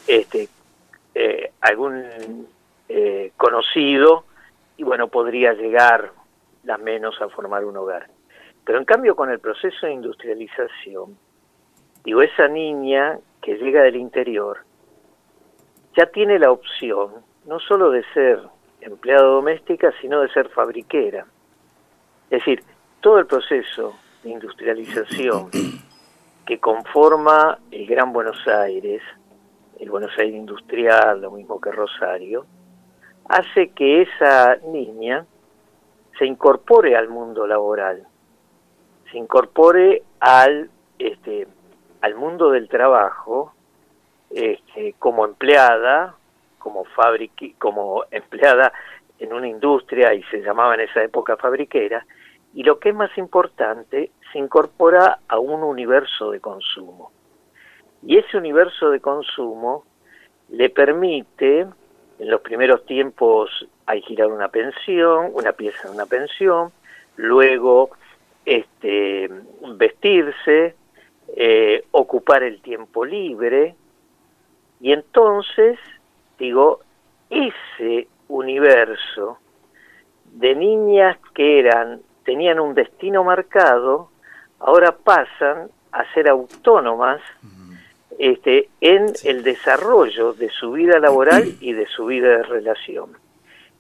este, 0.08 0.50
eh, 1.16 1.52
algún 1.62 2.48
eh, 2.90 3.32
conocido 3.38 4.26
y 4.78 4.84
bueno, 4.84 5.08
podría 5.08 5.54
llegar 5.54 6.12
la 6.64 6.78
menos 6.78 7.22
a 7.22 7.30
formar 7.30 7.66
un 7.66 7.78
hogar. 7.78 8.08
Pero 8.66 8.80
en 8.80 8.86
cambio 8.86 9.16
con 9.16 9.30
el 9.30 9.40
proceso 9.40 9.86
de 9.86 9.94
industrialización, 9.94 11.18
digo, 12.04 12.22
esa 12.22 12.48
niña 12.48 13.20
que 13.42 13.56
llega 13.56 13.84
del 13.84 13.98
interior 13.98 14.60
ya 15.96 16.06
tiene 16.08 16.40
la 16.40 16.52
opción 16.52 17.24
no 17.46 17.60
solo 17.60 17.92
de 17.92 18.04
ser 18.14 18.40
empleada 18.82 19.24
doméstica, 19.24 19.94
sino 20.02 20.22
de 20.22 20.30
ser 20.30 20.50
fabriquera. 20.50 21.26
Es 22.30 22.40
decir, 22.40 22.64
todo 23.02 23.20
el 23.20 23.26
proceso 23.26 23.94
de 24.24 24.32
industrialización 24.32 25.50
que 26.46 26.60
conforma 26.60 27.60
el 27.72 27.86
Gran 27.86 28.14
Buenos 28.14 28.48
Aires, 28.48 29.02
el 29.80 29.90
Buenos 29.90 30.12
Aires 30.18 30.36
industrial, 30.36 31.22
lo 31.22 31.32
mismo 31.32 31.60
que 31.60 31.72
Rosario, 31.72 32.46
hace 33.30 33.70
que 33.70 34.02
esa 34.04 34.58
niña 34.68 35.26
se 36.18 36.26
incorpore 36.26 36.96
al 36.96 37.10
mundo 37.10 37.48
laboral, 37.48 38.06
se 39.12 39.18
incorpore 39.18 40.04
al, 40.20 40.70
este, 41.00 41.48
al 42.02 42.16
mundo 42.16 42.52
del 42.52 42.68
trabajo 42.70 43.54
este, 44.34 44.96
como 45.00 45.26
empleada, 45.26 46.16
como, 46.60 46.86
fabriqui, 46.86 47.54
como 47.54 48.06
empleada 48.12 48.74
en 49.20 49.34
una 49.34 49.48
industria 49.48 50.14
y 50.14 50.24
se 50.24 50.42
llamaba 50.42 50.76
en 50.76 50.82
esa 50.82 51.04
época 51.04 51.38
fabriquera, 51.38 52.06
y 52.54 52.64
lo 52.64 52.80
que 52.80 52.90
es 52.90 52.96
más 52.96 53.16
importante, 53.18 54.12
se 54.32 54.40
incorpora 54.40 55.20
a 55.28 55.40
un 55.40 55.64
universo 55.64 56.32
de 56.32 56.40
consumo. 56.40 57.12
Y 58.06 58.18
ese 58.18 58.38
universo 58.38 58.90
de 58.90 59.00
consumo 59.00 59.86
le 60.50 60.70
permite, 60.70 61.62
en 61.62 62.30
los 62.30 62.42
primeros 62.42 62.86
tiempos, 62.86 63.68
girar 64.06 64.28
una 64.28 64.50
pensión, 64.50 65.32
una 65.34 65.54
pieza 65.54 65.88
de 65.88 65.94
una 65.94 66.06
pensión, 66.06 66.72
luego 67.16 67.92
este, 68.46 69.30
vestirse, 69.76 70.76
eh, 71.36 71.86
ocupar 71.92 72.44
el 72.44 72.62
tiempo 72.62 73.06
libre, 73.06 73.76
y 74.84 74.92
entonces, 74.92 75.80
digo, 76.38 76.82
ese 77.30 78.10
universo 78.28 79.38
de 80.26 80.56
niñas 80.56 81.18
que 81.34 81.60
eran, 81.60 82.02
tenían 82.26 82.60
un 82.60 82.76
destino 82.76 83.24
marcado, 83.24 84.10
ahora 84.60 84.94
pasan 84.94 85.70
a 85.94 86.14
ser 86.14 86.28
autónomas 86.28 87.22
este, 88.20 88.68
en 88.82 89.06
el 89.24 89.44
desarrollo 89.44 90.34
de 90.34 90.50
su 90.50 90.74
vida 90.74 91.00
laboral 91.00 91.56
y 91.62 91.72
de 91.72 91.88
su 91.88 92.08
vida 92.08 92.28
de 92.28 92.44
relación. 92.44 93.12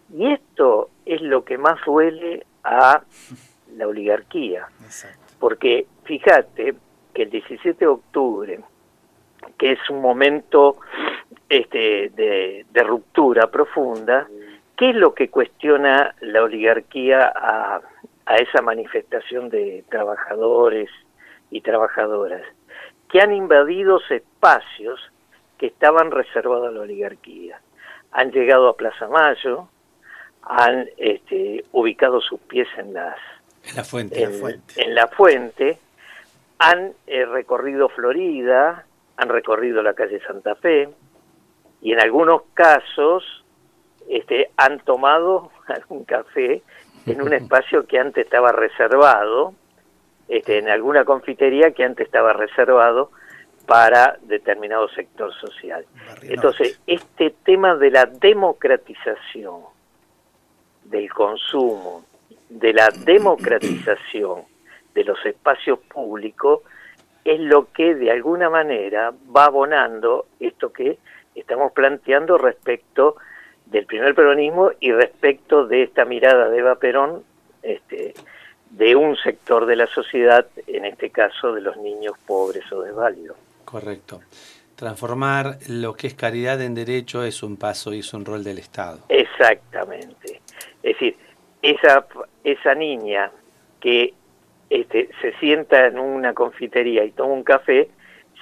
Y 0.09 0.31
esto 0.31 0.89
es 1.05 1.21
lo 1.21 1.43
que 1.43 1.57
más 1.57 1.83
duele 1.85 2.45
a 2.63 3.03
la 3.75 3.87
oligarquía, 3.89 4.69
porque 5.37 5.85
fíjate 6.05 6.75
que 7.13 7.23
el 7.23 7.29
17 7.29 7.77
de 7.77 7.87
octubre, 7.87 8.63
que 9.57 9.73
es 9.73 9.89
un 9.89 10.01
momento 10.01 10.77
este, 11.49 12.09
de, 12.09 12.65
de 12.71 12.83
ruptura 12.83 13.47
profunda, 13.47 14.27
¿qué 14.75 14.91
es 14.91 14.95
lo 14.95 15.13
que 15.13 15.29
cuestiona 15.29 16.15
la 16.21 16.43
oligarquía 16.43 17.31
a, 17.35 17.81
a 18.25 18.35
esa 18.37 18.61
manifestación 18.61 19.49
de 19.49 19.83
trabajadores 19.89 20.89
y 21.51 21.61
trabajadoras? 21.61 22.43
que 23.13 23.21
han 23.21 23.31
invadido 23.31 24.01
espacios 24.09 24.99
que 25.59 25.67
estaban 25.67 26.09
reservados 26.09 26.69
a 26.69 26.71
la 26.71 26.81
oligarquía. 26.81 27.61
Han 28.11 28.31
llegado 28.31 28.67
a 28.67 28.75
Plaza 28.75 29.07
Mayo, 29.07 29.67
han 30.41 30.89
este, 30.97 31.63
ubicado 31.71 32.19
sus 32.21 32.39
pies 32.39 32.67
en 32.75 32.95
las 32.95 33.15
en 33.65 33.75
la 33.75 33.83
fuente, 33.83 34.23
en, 34.23 34.95
la, 34.95 35.07
fuente. 35.07 35.77
han 36.57 36.93
eh, 37.05 37.23
recorrido 37.25 37.87
Florida, 37.89 38.83
han 39.17 39.29
recorrido 39.29 39.81
la 39.83 39.93
calle 39.93 40.19
Santa 40.25 40.55
Fe 40.55 40.89
y 41.81 41.93
en 41.93 41.99
algunos 41.99 42.43
casos 42.53 43.43
este, 44.09 44.51
han 44.57 44.79
tomado 44.79 45.51
algún 45.67 46.03
café 46.05 46.61
en 47.05 47.21
un 47.21 47.33
espacio 47.33 47.85
que 47.85 47.99
antes 47.99 48.25
estaba 48.25 48.51
reservado 48.51 49.53
este, 50.27 50.57
en 50.57 50.69
alguna 50.69 51.03
confitería 51.03 51.71
que 51.71 51.83
antes 51.83 52.05
estaba 52.05 52.33
reservado 52.33 53.11
para 53.65 54.17
determinado 54.23 54.89
sector 54.89 55.33
social. 55.33 55.85
Entonces, 56.23 56.79
este 56.85 57.33
tema 57.43 57.75
de 57.75 57.91
la 57.91 58.05
democratización 58.05 59.61
del 60.83 61.11
consumo, 61.13 62.03
de 62.49 62.73
la 62.73 62.89
democratización 63.05 64.43
de 64.93 65.03
los 65.03 65.25
espacios 65.25 65.79
públicos, 65.79 66.61
es 67.25 67.39
lo 67.39 67.71
que 67.71 67.95
de 67.95 68.11
alguna 68.11 68.49
manera 68.49 69.13
va 69.35 69.45
abonando 69.45 70.27
esto 70.39 70.71
que 70.71 70.97
estamos 71.35 71.71
planteando 71.71 72.37
respecto 72.37 73.15
del 73.65 73.85
primer 73.85 74.13
peronismo 74.13 74.71
y 74.79 74.91
respecto 74.91 75.65
de 75.65 75.83
esta 75.83 76.05
mirada 76.05 76.49
de 76.49 76.59
Eva 76.59 76.75
Perón 76.75 77.23
este, 77.61 78.13
de 78.69 78.95
un 78.95 79.15
sector 79.17 79.65
de 79.65 79.75
la 79.75 79.87
sociedad, 79.87 80.47
en 80.67 80.85
este 80.85 81.09
caso 81.09 81.53
de 81.53 81.61
los 81.61 81.77
niños 81.77 82.13
pobres 82.25 82.69
o 82.71 82.81
desválidos. 82.81 83.37
Correcto. 83.65 84.21
Transformar 84.75 85.57
lo 85.69 85.93
que 85.93 86.07
es 86.07 86.15
caridad 86.15 86.61
en 86.61 86.75
derecho 86.75 87.23
es 87.23 87.41
un 87.43 87.57
paso 87.57 87.93
y 87.93 87.99
es 87.99 88.13
un 88.13 88.25
rol 88.25 88.43
del 88.43 88.57
Estado. 88.57 88.99
Exactamente. 89.09 90.41
Es 90.81 90.93
decir, 90.93 91.15
esa, 91.61 92.05
esa 92.43 92.75
niña 92.75 93.31
que 93.79 94.13
este, 94.73 95.09
se 95.21 95.33
sienta 95.33 95.85
en 95.85 95.99
una 95.99 96.33
confitería 96.33 97.03
y 97.03 97.11
toma 97.11 97.33
un 97.33 97.43
café, 97.43 97.89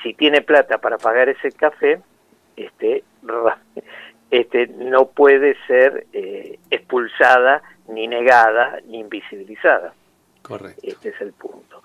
si 0.01 0.13
tiene 0.13 0.41
plata 0.41 0.77
para 0.77 0.97
pagar 0.97 1.27
ese 1.27 1.51
café, 1.51 2.01
este, 2.55 3.03
este, 4.29 4.67
no 4.67 5.07
puede 5.09 5.57
ser 5.67 6.07
eh, 6.13 6.57
expulsada, 6.69 7.61
ni 7.89 8.07
negada, 8.07 8.79
ni 8.88 9.00
invisibilizada. 9.00 9.93
Correcto. 10.41 10.79
Este 10.81 11.09
es 11.09 11.19
el 11.19 11.33
punto. 11.33 11.83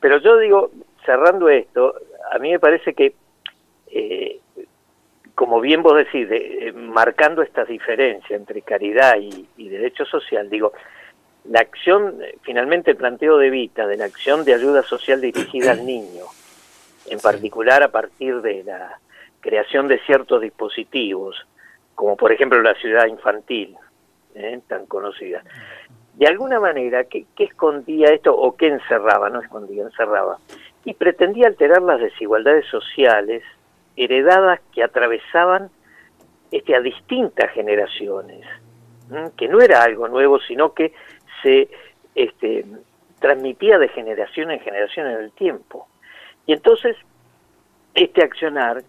Pero 0.00 0.18
yo 0.18 0.38
digo, 0.38 0.72
cerrando 1.06 1.48
esto, 1.48 1.94
a 2.32 2.38
mí 2.40 2.50
me 2.50 2.58
parece 2.58 2.94
que, 2.94 3.14
eh, 3.92 4.40
como 5.36 5.60
bien 5.60 5.84
vos 5.84 5.96
decís, 5.96 6.26
eh, 6.32 6.72
marcando 6.74 7.42
esta 7.42 7.64
diferencia 7.64 8.34
entre 8.34 8.62
caridad 8.62 9.16
y, 9.20 9.48
y, 9.56 9.68
derecho 9.68 10.04
social, 10.04 10.50
digo, 10.50 10.72
la 11.44 11.60
acción, 11.60 12.18
finalmente 12.42 12.92
el 12.92 12.96
planteo 12.96 13.36
de 13.38 13.50
Vita, 13.50 13.86
de 13.86 13.96
la 13.96 14.06
acción 14.06 14.44
de 14.44 14.54
ayuda 14.54 14.82
social 14.82 15.20
dirigida 15.20 15.72
al 15.72 15.84
niño, 15.84 16.24
en 17.06 17.20
particular 17.20 17.82
a 17.82 17.88
partir 17.88 18.40
de 18.40 18.64
la 18.64 18.98
creación 19.40 19.88
de 19.88 19.98
ciertos 20.00 20.40
dispositivos, 20.40 21.36
como 21.94 22.16
por 22.16 22.32
ejemplo 22.32 22.62
la 22.62 22.74
ciudad 22.74 23.06
infantil, 23.06 23.76
¿eh? 24.34 24.60
tan 24.66 24.86
conocida. 24.86 25.42
De 26.14 26.26
alguna 26.26 26.60
manera, 26.60 27.04
¿qué, 27.04 27.26
escondía 27.38 28.08
esto 28.08 28.34
o 28.34 28.56
qué 28.56 28.68
encerraba? 28.68 29.30
No 29.30 29.40
escondía, 29.40 29.82
encerraba. 29.82 30.38
Y 30.84 30.94
pretendía 30.94 31.48
alterar 31.48 31.82
las 31.82 32.00
desigualdades 32.00 32.66
sociales 32.66 33.42
heredadas 33.96 34.60
que 34.72 34.82
atravesaban 34.82 35.70
este, 36.50 36.76
a 36.76 36.80
distintas 36.80 37.50
generaciones, 37.50 38.46
que 39.36 39.48
no 39.48 39.60
era 39.60 39.82
algo 39.82 40.08
nuevo, 40.08 40.38
sino 40.40 40.72
que 40.72 40.92
se 41.44 41.68
este, 42.16 42.64
transmitía 43.20 43.78
de 43.78 43.88
generación 43.88 44.50
en 44.50 44.58
generación 44.60 45.06
en 45.06 45.18
el 45.18 45.30
tiempo. 45.30 45.86
Y 46.46 46.52
entonces, 46.52 46.96
este 47.94 48.24
accionar 48.24 48.82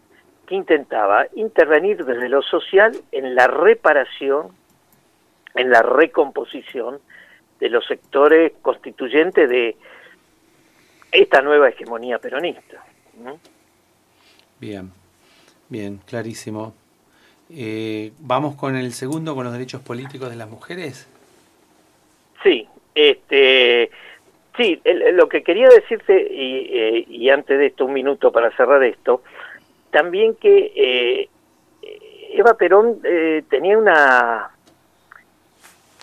que 0.48 0.56
intentaba 0.56 1.28
intervenir 1.36 2.04
desde 2.04 2.30
lo 2.30 2.42
social 2.42 2.96
en 3.12 3.36
la 3.36 3.48
reparación, 3.48 4.50
en 5.54 5.70
la 5.70 5.82
recomposición 5.82 7.00
de 7.60 7.70
los 7.70 7.86
sectores 7.86 8.54
constituyentes 8.62 9.50
de 9.50 9.78
esta 11.12 11.42
nueva 11.42 11.70
hegemonía 11.70 12.20
peronista. 12.20 12.84
Bien, 14.60 14.92
bien, 15.70 16.00
clarísimo. 16.06 16.74
Eh, 17.50 18.12
¿Vamos 18.20 18.56
con 18.56 18.76
el 18.76 18.92
segundo, 18.92 19.36
con 19.36 19.46
los 19.46 19.54
derechos 19.54 19.82
políticos 19.82 20.30
de 20.30 20.36
las 20.36 20.50
mujeres? 20.50 21.08
Sí, 22.46 22.68
este, 22.94 23.90
sí, 24.56 24.80
lo 25.14 25.28
que 25.28 25.44
quería 25.44 25.68
decirte, 25.68 26.28
y, 26.32 26.70
eh, 26.72 27.06
y 27.08 27.30
antes 27.30 27.58
de 27.58 27.66
esto, 27.66 27.86
un 27.86 27.94
minuto 27.94 28.32
para 28.32 28.56
cerrar 28.56 28.84
esto, 28.84 29.24
también 29.90 30.36
que 30.36 30.72
eh, 30.76 31.30
Eva 32.34 32.54
Perón 32.54 33.00
eh, 33.04 33.44
tenía 33.50 33.80
una, 33.80 34.52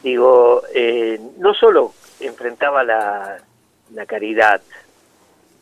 digo, 0.03 0.63
eh, 0.75 1.21
no 1.39 1.55
solo 1.55 1.93
enfrentaba 2.19 2.83
la, 2.83 3.39
caridad 4.07 4.61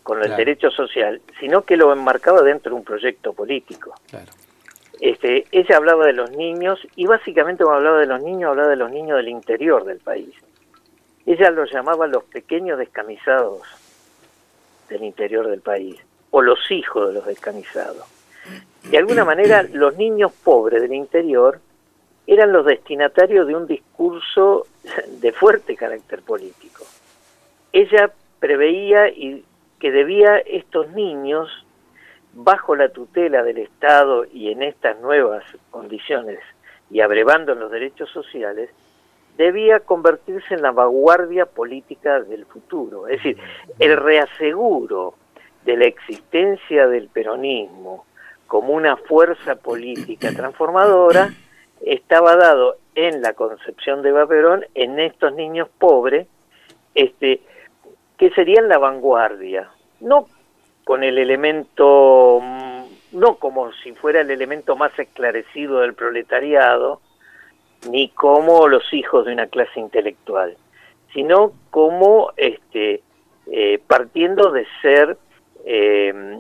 con 0.03 0.23
el 0.23 0.35
derecho 0.35 0.71
social, 0.71 1.21
sino 1.41 1.63
que 1.63 1.77
lo 1.77 1.93
enmarcaba 1.93 2.41
dentro 2.41 2.71
de 2.71 2.77
un 2.79 2.85
proyecto 2.85 3.35
político. 3.35 3.93
Este, 5.01 5.47
ella 5.51 5.77
hablaba 5.77 6.07
de 6.07 6.13
los 6.13 6.31
niños 6.31 6.79
y 6.97 7.07
básicamente 7.07 7.65
cuando 7.65 7.79
hablaba 7.79 7.99
de 8.01 8.07
los 8.07 8.23
niños, 8.23 8.51
hablaba 8.51 8.69
de 8.71 8.77
los 8.77 8.91
niños 8.91 9.17
del 9.19 9.29
interior 9.29 9.85
del 9.85 9.99
país. 9.99 10.33
Ella 11.31 11.49
los 11.53 11.71
llamaba 11.71 12.09
los 12.09 12.25
pequeños 12.25 12.77
descamisados 12.77 13.63
del 14.89 15.05
interior 15.05 15.47
del 15.47 15.61
país, 15.61 15.97
o 16.33 16.43
los 16.43 16.59
hijos 16.73 17.07
de 17.07 17.15
los 17.15 17.25
descamisados. 17.25 18.05
De 18.91 18.99
alguna 18.99 19.25
manera, 19.25 19.63
los 19.63 19.97
niños 19.97 20.33
pobres 20.33 20.83
del 20.83 20.93
interior 20.93 21.61
eran 22.27 22.51
los 22.51 22.67
destinatarios 22.67 23.47
de 23.47 23.55
un 23.55 23.69
discurso 23.69 24.67
de 25.21 25.31
fuerte 25.31 25.77
carácter 25.77 26.21
político. 26.23 26.85
Ella 27.73 28.11
preveía 28.41 29.09
y 29.09 29.45
que 29.79 29.93
debía 29.93 30.39
estos 30.39 30.89
niños, 30.89 31.49
bajo 32.33 32.75
la 32.75 32.89
tutela 32.89 33.45
del 33.45 33.59
Estado 33.59 34.25
y 34.25 34.51
en 34.51 34.65
estas 34.65 34.99
nuevas 34.99 35.45
condiciones 35.71 36.41
y 36.91 37.03
abrevando 37.03 37.55
los 37.55 37.71
derechos 37.71 38.11
sociales, 38.11 38.71
debía 39.37 39.81
convertirse 39.81 40.55
en 40.55 40.63
la 40.63 40.73
vanguardia 40.73 41.47
política 41.47 42.21
del 42.21 42.45
futuro. 42.47 43.09
Es 43.09 43.23
decir, 43.23 43.39
el 43.79 43.97
reaseguro 43.97 45.15
de 45.65 45.77
la 45.77 45.87
existencia 45.87 46.87
del 46.87 47.09
peronismo 47.09 48.05
como 48.47 48.73
una 48.75 48.97
fuerza 48.97 49.57
política 49.57 50.33
transformadora 50.33 51.31
estaba 51.81 52.37
dado 52.37 52.77
en 52.95 53.23
la 53.23 53.35
concepción 53.35 54.03
de 54.03 54.13
Baperón 54.13 54.67
en 54.75 54.99
estos 54.99 55.35
niños 55.35 55.69
pobres 55.79 56.27
este 56.95 57.41
que 58.19 58.31
serían 58.31 58.69
la 58.69 58.79
vanguardia 58.79 59.71
no 60.01 60.27
con 60.85 61.05
el 61.05 61.19
elemento 61.19 62.43
no 63.13 63.37
como 63.37 63.73
si 63.73 63.93
fuera 63.93 64.23
el 64.23 64.31
elemento 64.31 64.77
más 64.77 64.99
esclarecido 64.99 65.81
del 65.81 65.95
proletariado 65.95 67.01
ni 67.89 68.09
como 68.11 68.69
los 68.69 68.93
hijos 68.93 69.27
de 69.27 69.33
una 69.33 69.47
clase 69.47 69.81
intelectual 69.81 70.57
sino 71.13 71.53
como 71.71 72.33
este 72.37 73.03
eh, 73.51 73.81
partiendo 73.87 74.51
de 74.53 74.67
ser 74.83 75.17
eh, 75.65 76.39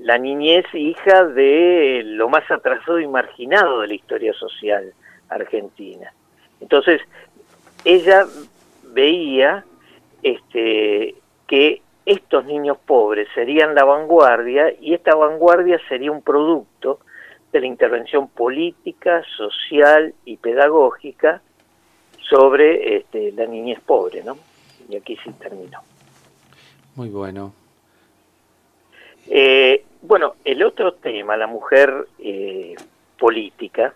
la 0.00 0.18
niñez 0.18 0.66
hija 0.74 1.24
de 1.24 2.02
lo 2.04 2.28
más 2.28 2.50
atrasado 2.50 2.98
y 3.00 3.06
marginado 3.06 3.80
de 3.80 3.88
la 3.88 3.94
historia 3.94 4.32
social 4.34 4.92
argentina. 5.28 6.12
Entonces, 6.60 7.00
ella 7.84 8.26
veía 8.82 9.64
este, 10.22 11.14
que 11.46 11.80
estos 12.04 12.44
niños 12.44 12.76
pobres 12.84 13.28
serían 13.34 13.74
la 13.74 13.84
vanguardia 13.84 14.74
y 14.80 14.92
esta 14.94 15.14
vanguardia 15.14 15.80
sería 15.88 16.12
un 16.12 16.22
producto 16.22 16.98
de 17.52 17.60
la 17.60 17.66
intervención 17.66 18.28
política, 18.28 19.22
social 19.36 20.14
y 20.24 20.38
pedagógica 20.38 21.42
sobre 22.28 22.96
este, 22.96 23.32
la 23.32 23.46
niñez 23.46 23.78
pobre, 23.80 24.24
¿no? 24.24 24.38
Y 24.88 24.96
aquí 24.96 25.16
sí 25.22 25.30
terminó. 25.32 25.80
Muy 26.94 27.10
bueno. 27.10 27.52
Eh, 29.28 29.84
bueno, 30.00 30.34
el 30.44 30.62
otro 30.62 30.94
tema, 30.94 31.36
la 31.36 31.46
mujer 31.46 32.08
eh, 32.18 32.74
política, 33.18 33.94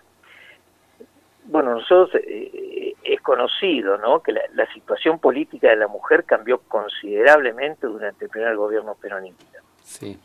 bueno, 1.45 1.75
nosotros 1.75 2.21
eh, 2.23 2.93
es 3.03 3.21
conocido, 3.21 3.97
¿no? 3.97 4.21
Que 4.21 4.33
la, 4.33 4.73
situación 4.73 5.19
política 5.19 5.69
de 5.69 5.77
la 5.77 5.87
mujer 5.87 6.23
cambió 6.25 6.59
considerablemente 6.59 7.87
durante 7.87 8.25
el 8.25 8.31
primer 8.31 8.55
gobierno 8.55 8.95
peronista. 8.95 9.59
Sí. 9.83 10.17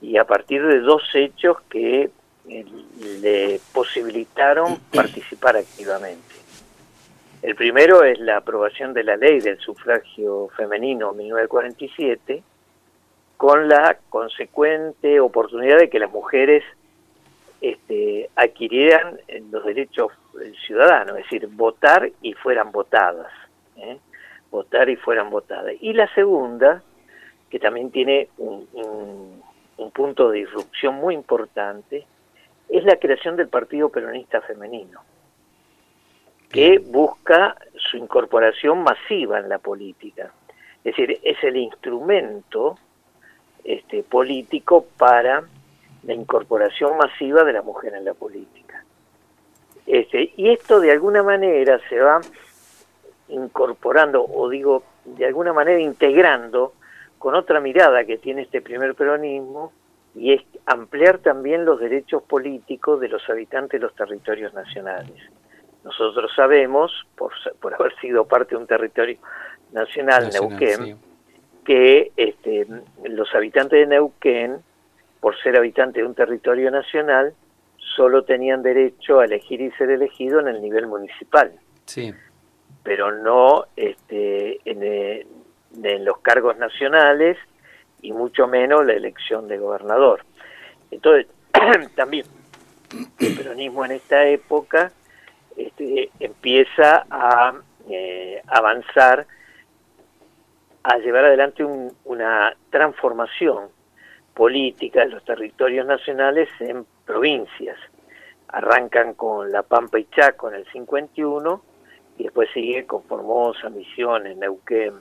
Y 0.00 0.16
a 0.16 0.24
partir 0.24 0.64
de 0.66 0.80
dos 0.80 1.02
hechos 1.14 1.58
que 1.68 2.10
le 2.48 3.60
posibilitaron 3.72 4.78
participar 4.92 5.56
activamente. 5.56 6.34
El 7.42 7.54
primero 7.54 8.02
es 8.02 8.18
la 8.18 8.38
aprobación 8.38 8.92
de 8.94 9.04
la 9.04 9.16
ley 9.16 9.40
del 9.40 9.58
sufragio 9.60 10.48
femenino 10.56 11.12
1947 11.12 12.42
con 13.36 13.68
la 13.68 13.98
consecuente 14.08 15.20
oportunidad 15.20 15.78
de 15.78 15.88
que 15.88 16.00
las 16.00 16.10
mujeres 16.10 16.64
este, 17.60 18.28
adquirieran 18.34 19.20
los 19.52 19.64
derechos 19.64 20.12
ciudadanos, 20.66 21.18
es 21.18 21.24
decir, 21.24 21.46
votar 21.48 22.10
y 22.22 22.32
fueran 22.32 22.72
votadas. 22.72 23.32
¿eh? 23.76 23.98
Votar 24.50 24.88
y 24.88 24.96
fueran 24.96 25.30
votadas. 25.30 25.74
Y 25.80 25.92
la 25.92 26.12
segunda, 26.14 26.82
que 27.50 27.60
también 27.60 27.92
tiene 27.92 28.28
un, 28.38 28.66
un 29.76 29.90
punto 29.92 30.30
de 30.30 30.40
disrupción 30.40 30.96
muy 30.96 31.14
importante, 31.14 32.06
es 32.68 32.84
la 32.84 32.96
creación 32.96 33.36
del 33.36 33.48
Partido 33.48 33.88
Peronista 33.88 34.40
Femenino, 34.42 35.00
que 36.50 36.78
busca 36.78 37.56
su 37.76 37.96
incorporación 37.96 38.82
masiva 38.82 39.38
en 39.38 39.48
la 39.48 39.58
política. 39.58 40.32
Es 40.84 40.96
decir, 40.96 41.18
es 41.22 41.42
el 41.42 41.56
instrumento 41.56 42.78
este, 43.64 44.02
político 44.02 44.86
para 44.96 45.44
la 46.04 46.14
incorporación 46.14 46.96
masiva 46.96 47.44
de 47.44 47.52
la 47.52 47.62
mujer 47.62 47.94
en 47.94 48.04
la 48.04 48.14
política. 48.14 48.84
Este, 49.86 50.32
y 50.36 50.50
esto 50.50 50.80
de 50.80 50.92
alguna 50.92 51.22
manera 51.22 51.80
se 51.88 51.98
va 51.98 52.20
incorporando, 53.28 54.24
o 54.24 54.48
digo, 54.48 54.84
de 55.04 55.26
alguna 55.26 55.52
manera 55.52 55.80
integrando 55.80 56.74
con 57.18 57.34
otra 57.34 57.60
mirada 57.60 58.04
que 58.04 58.18
tiene 58.18 58.42
este 58.42 58.60
primer 58.60 58.94
peronismo, 58.94 59.72
y 60.18 60.32
es 60.32 60.42
ampliar 60.66 61.18
también 61.18 61.64
los 61.64 61.80
derechos 61.80 62.22
políticos 62.24 63.00
de 63.00 63.08
los 63.08 63.28
habitantes 63.30 63.80
de 63.80 63.86
los 63.86 63.94
territorios 63.94 64.52
nacionales. 64.52 65.16
nosotros 65.84 66.30
sabemos, 66.34 66.92
por, 67.16 67.32
por 67.60 67.74
haber 67.74 67.94
sido 68.00 68.26
parte 68.26 68.54
de 68.54 68.60
un 68.60 68.66
territorio 68.66 69.18
nacional, 69.72 70.28
Neuquén, 70.32 70.98
que 71.64 72.12
este, 72.16 72.66
los 73.04 73.32
habitantes 73.34 73.78
de 73.78 73.86
Neuquén, 73.86 74.58
por 75.20 75.38
ser 75.40 75.56
habitantes 75.56 76.02
de 76.02 76.08
un 76.08 76.14
territorio 76.14 76.70
nacional, 76.70 77.32
solo 77.96 78.24
tenían 78.24 78.62
derecho 78.62 79.20
a 79.20 79.24
elegir 79.24 79.60
y 79.60 79.70
ser 79.72 79.90
elegido 79.90 80.40
en 80.40 80.48
el 80.48 80.60
nivel 80.60 80.86
municipal. 80.86 81.52
Sí. 81.86 82.12
Pero 82.82 83.12
no 83.12 83.66
este, 83.76 84.60
en, 84.64 84.82
eh, 84.82 85.26
en 85.82 86.04
los 86.04 86.18
cargos 86.18 86.56
nacionales 86.58 87.36
y 88.02 88.12
mucho 88.12 88.46
menos 88.46 88.84
la 88.84 88.94
elección 88.94 89.48
de 89.48 89.58
gobernador. 89.58 90.24
Entonces, 90.90 91.26
también 91.94 92.26
el 93.18 93.36
peronismo 93.36 93.84
en 93.84 93.92
esta 93.92 94.26
época 94.26 94.92
este, 95.56 96.10
empieza 96.20 97.06
a 97.10 97.54
eh, 97.88 98.42
avanzar, 98.46 99.26
a 100.82 100.98
llevar 100.98 101.24
adelante 101.26 101.64
una 102.04 102.54
transformación 102.70 103.68
política 104.34 105.00
de 105.00 105.10
los 105.10 105.24
territorios 105.24 105.86
nacionales 105.86 106.48
en 106.60 106.86
provincias. 107.04 107.76
Arrancan 108.48 109.14
con 109.14 109.50
La 109.50 109.62
Pampa 109.62 109.98
y 109.98 110.04
Chaco 110.04 110.48
en 110.48 110.54
el 110.54 110.66
51 110.72 111.62
y 112.18 112.22
después 112.24 112.48
sigue 112.54 112.86
con 112.86 113.02
Formosa, 113.02 113.68
Misiones, 113.68 114.36
Neuquén, 114.36 114.94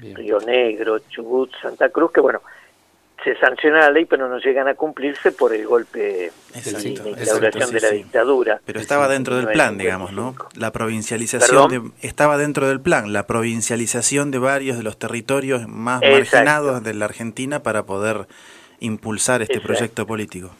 Río 0.00 0.38
Negro, 0.40 0.98
Chubut, 1.08 1.50
Santa 1.60 1.88
Cruz, 1.88 2.12
que 2.12 2.20
bueno, 2.20 2.40
se 3.24 3.36
sanciona 3.36 3.80
la 3.80 3.90
ley, 3.90 4.04
pero 4.04 4.28
no 4.28 4.38
llegan 4.38 4.68
a 4.68 4.74
cumplirse 4.74 5.32
por 5.32 5.52
el 5.52 5.66
golpe 5.66 5.98
de 5.98 6.32
instauración 6.54 7.72
de 7.72 7.80
la 7.80 7.90
dictadura. 7.90 8.60
Pero 8.64 8.80
estaba 8.80 9.08
dentro 9.08 9.36
del 9.36 9.48
plan, 9.48 9.76
digamos, 9.76 10.12
¿no? 10.12 10.34
La 10.54 10.70
provincialización 10.70 11.70
de, 11.70 12.06
estaba 12.06 12.38
dentro 12.38 12.68
del 12.68 12.80
plan, 12.80 13.12
la 13.12 13.26
provincialización 13.26 14.30
de 14.30 14.38
varios 14.38 14.76
de 14.76 14.84
los 14.84 14.98
territorios 14.98 15.66
más 15.66 16.00
marginados 16.00 16.82
de 16.84 16.94
la 16.94 17.06
Argentina 17.06 17.62
para 17.62 17.84
poder 17.84 18.26
impulsar 18.80 19.42
este 19.42 19.60
proyecto 19.60 20.06
político. 20.06 20.50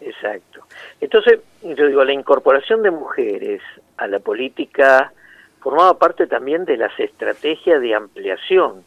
Exacto. 0.00 0.66
Entonces, 1.00 1.40
yo 1.62 1.86
digo, 1.86 2.04
la 2.04 2.12
incorporación 2.12 2.82
de 2.82 2.90
mujeres 2.90 3.62
a 3.96 4.06
la 4.06 4.18
política 4.18 5.12
formaba 5.66 5.98
parte 5.98 6.28
también 6.28 6.64
de 6.64 6.76
las 6.76 6.96
estrategias 6.96 7.80
de 7.80 7.92
ampliación 7.92 8.84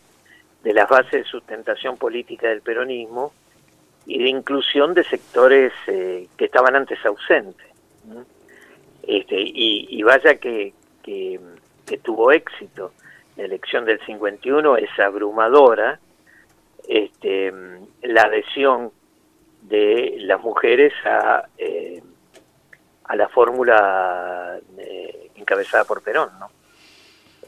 de 0.63 0.73
las 0.73 0.87
bases 0.87 1.11
de 1.11 1.23
sustentación 1.25 1.97
política 1.97 2.47
del 2.47 2.61
peronismo 2.61 3.33
y 4.05 4.23
de 4.23 4.29
inclusión 4.29 4.93
de 4.93 5.03
sectores 5.03 5.73
eh, 5.87 6.29
que 6.37 6.45
estaban 6.45 6.77
antes 6.77 7.05
ausentes. 7.05 7.67
Este, 9.05 9.35
y, 9.37 10.01
vaya 10.03 10.35
que, 10.35 10.71
que, 11.03 11.41
tuvo 12.01 12.31
éxito. 12.31 12.93
La 13.35 13.43
elección 13.43 13.83
del 13.83 13.99
51 14.05 14.77
es 14.77 14.99
abrumadora. 14.99 15.99
Este, 16.87 17.53
la 18.03 18.21
adhesión 18.21 18.93
de 19.63 20.15
las 20.19 20.39
mujeres 20.39 20.93
a, 21.03 21.43
eh, 21.57 22.01
a 23.03 23.17
la 23.17 23.27
fórmula 23.27 24.57
eh, 24.77 25.31
encabezada 25.35 25.83
por 25.83 26.01
Perón. 26.01 26.29
¿no? 26.39 26.58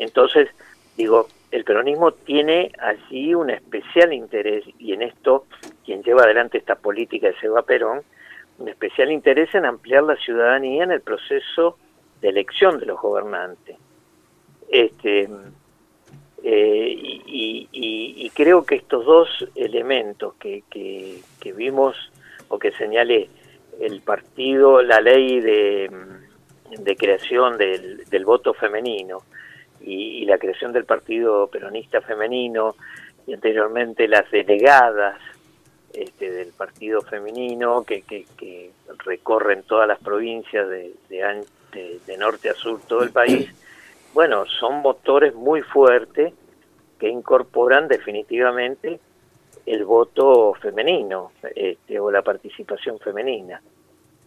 Entonces, 0.01 0.49
digo, 0.97 1.27
el 1.51 1.63
peronismo 1.63 2.11
tiene 2.11 2.71
allí 2.79 3.35
un 3.35 3.51
especial 3.51 4.11
interés, 4.11 4.63
y 4.79 4.93
en 4.93 5.03
esto 5.03 5.45
quien 5.85 6.01
lleva 6.01 6.23
adelante 6.23 6.57
esta 6.57 6.73
política 6.73 7.27
de 7.27 7.39
Seba 7.39 7.61
Perón, 7.61 8.01
un 8.57 8.67
especial 8.67 9.11
interés 9.11 9.53
en 9.53 9.65
ampliar 9.65 10.03
la 10.03 10.15
ciudadanía 10.15 10.85
en 10.85 10.91
el 10.91 11.01
proceso 11.01 11.77
de 12.19 12.29
elección 12.29 12.79
de 12.79 12.87
los 12.87 12.99
gobernantes. 12.99 13.77
Este, 14.69 15.29
eh, 16.43 16.95
y, 16.97 18.31
creo 18.33 18.65
que 18.65 18.75
estos 18.75 19.05
dos 19.05 19.47
elementos 19.53 20.33
que, 20.35 20.63
que, 20.71 21.53
vimos 21.53 21.95
o 22.47 22.57
que 22.57 22.71
señalé, 22.71 23.29
el 23.79 24.01
partido, 24.01 24.81
la 24.81 24.99
ley 24.99 25.41
de, 25.41 25.91
creación 26.97 27.57
del 27.57 28.25
voto 28.25 28.55
femenino, 28.55 29.21
y, 29.84 30.26
la 30.26 30.38
creación 30.38 30.72
del 30.72 30.86
Partido 30.86 31.48
Peronista 31.48 32.02
Femenino 32.02 32.76
y 33.28 33.34
anteriormente 33.34 34.08
las 34.08 34.30
delegadas 34.32 35.20
este, 35.94 36.32
del 36.32 36.54
Partido 36.54 37.02
Femenino 37.02 37.84
que, 37.84 38.04
que, 38.04 38.72
recorren 39.06 39.63
todas 39.63 39.88
las 39.88 40.00
provincias 40.00 40.70
de, 40.70 40.94
de, 41.10 42.17
norte 42.17 42.50
a 42.50 42.54
sur 42.54 42.80
todo 42.88 43.04
el 43.04 43.12
país, 43.12 43.50
bueno, 44.13 44.46
son 44.46 44.82
motores 44.82 45.34
muy 45.34 45.62
fuertes 45.62 46.34
que 47.00 47.10
incorporan 47.10 47.88
definitivamente 47.88 49.00
el 49.65 49.86
voto 49.86 50.54
femenino 50.56 51.32
este, 51.56 52.00
o 52.00 52.12
la 52.12 52.22
participación 52.22 53.00
femenina. 53.00 53.62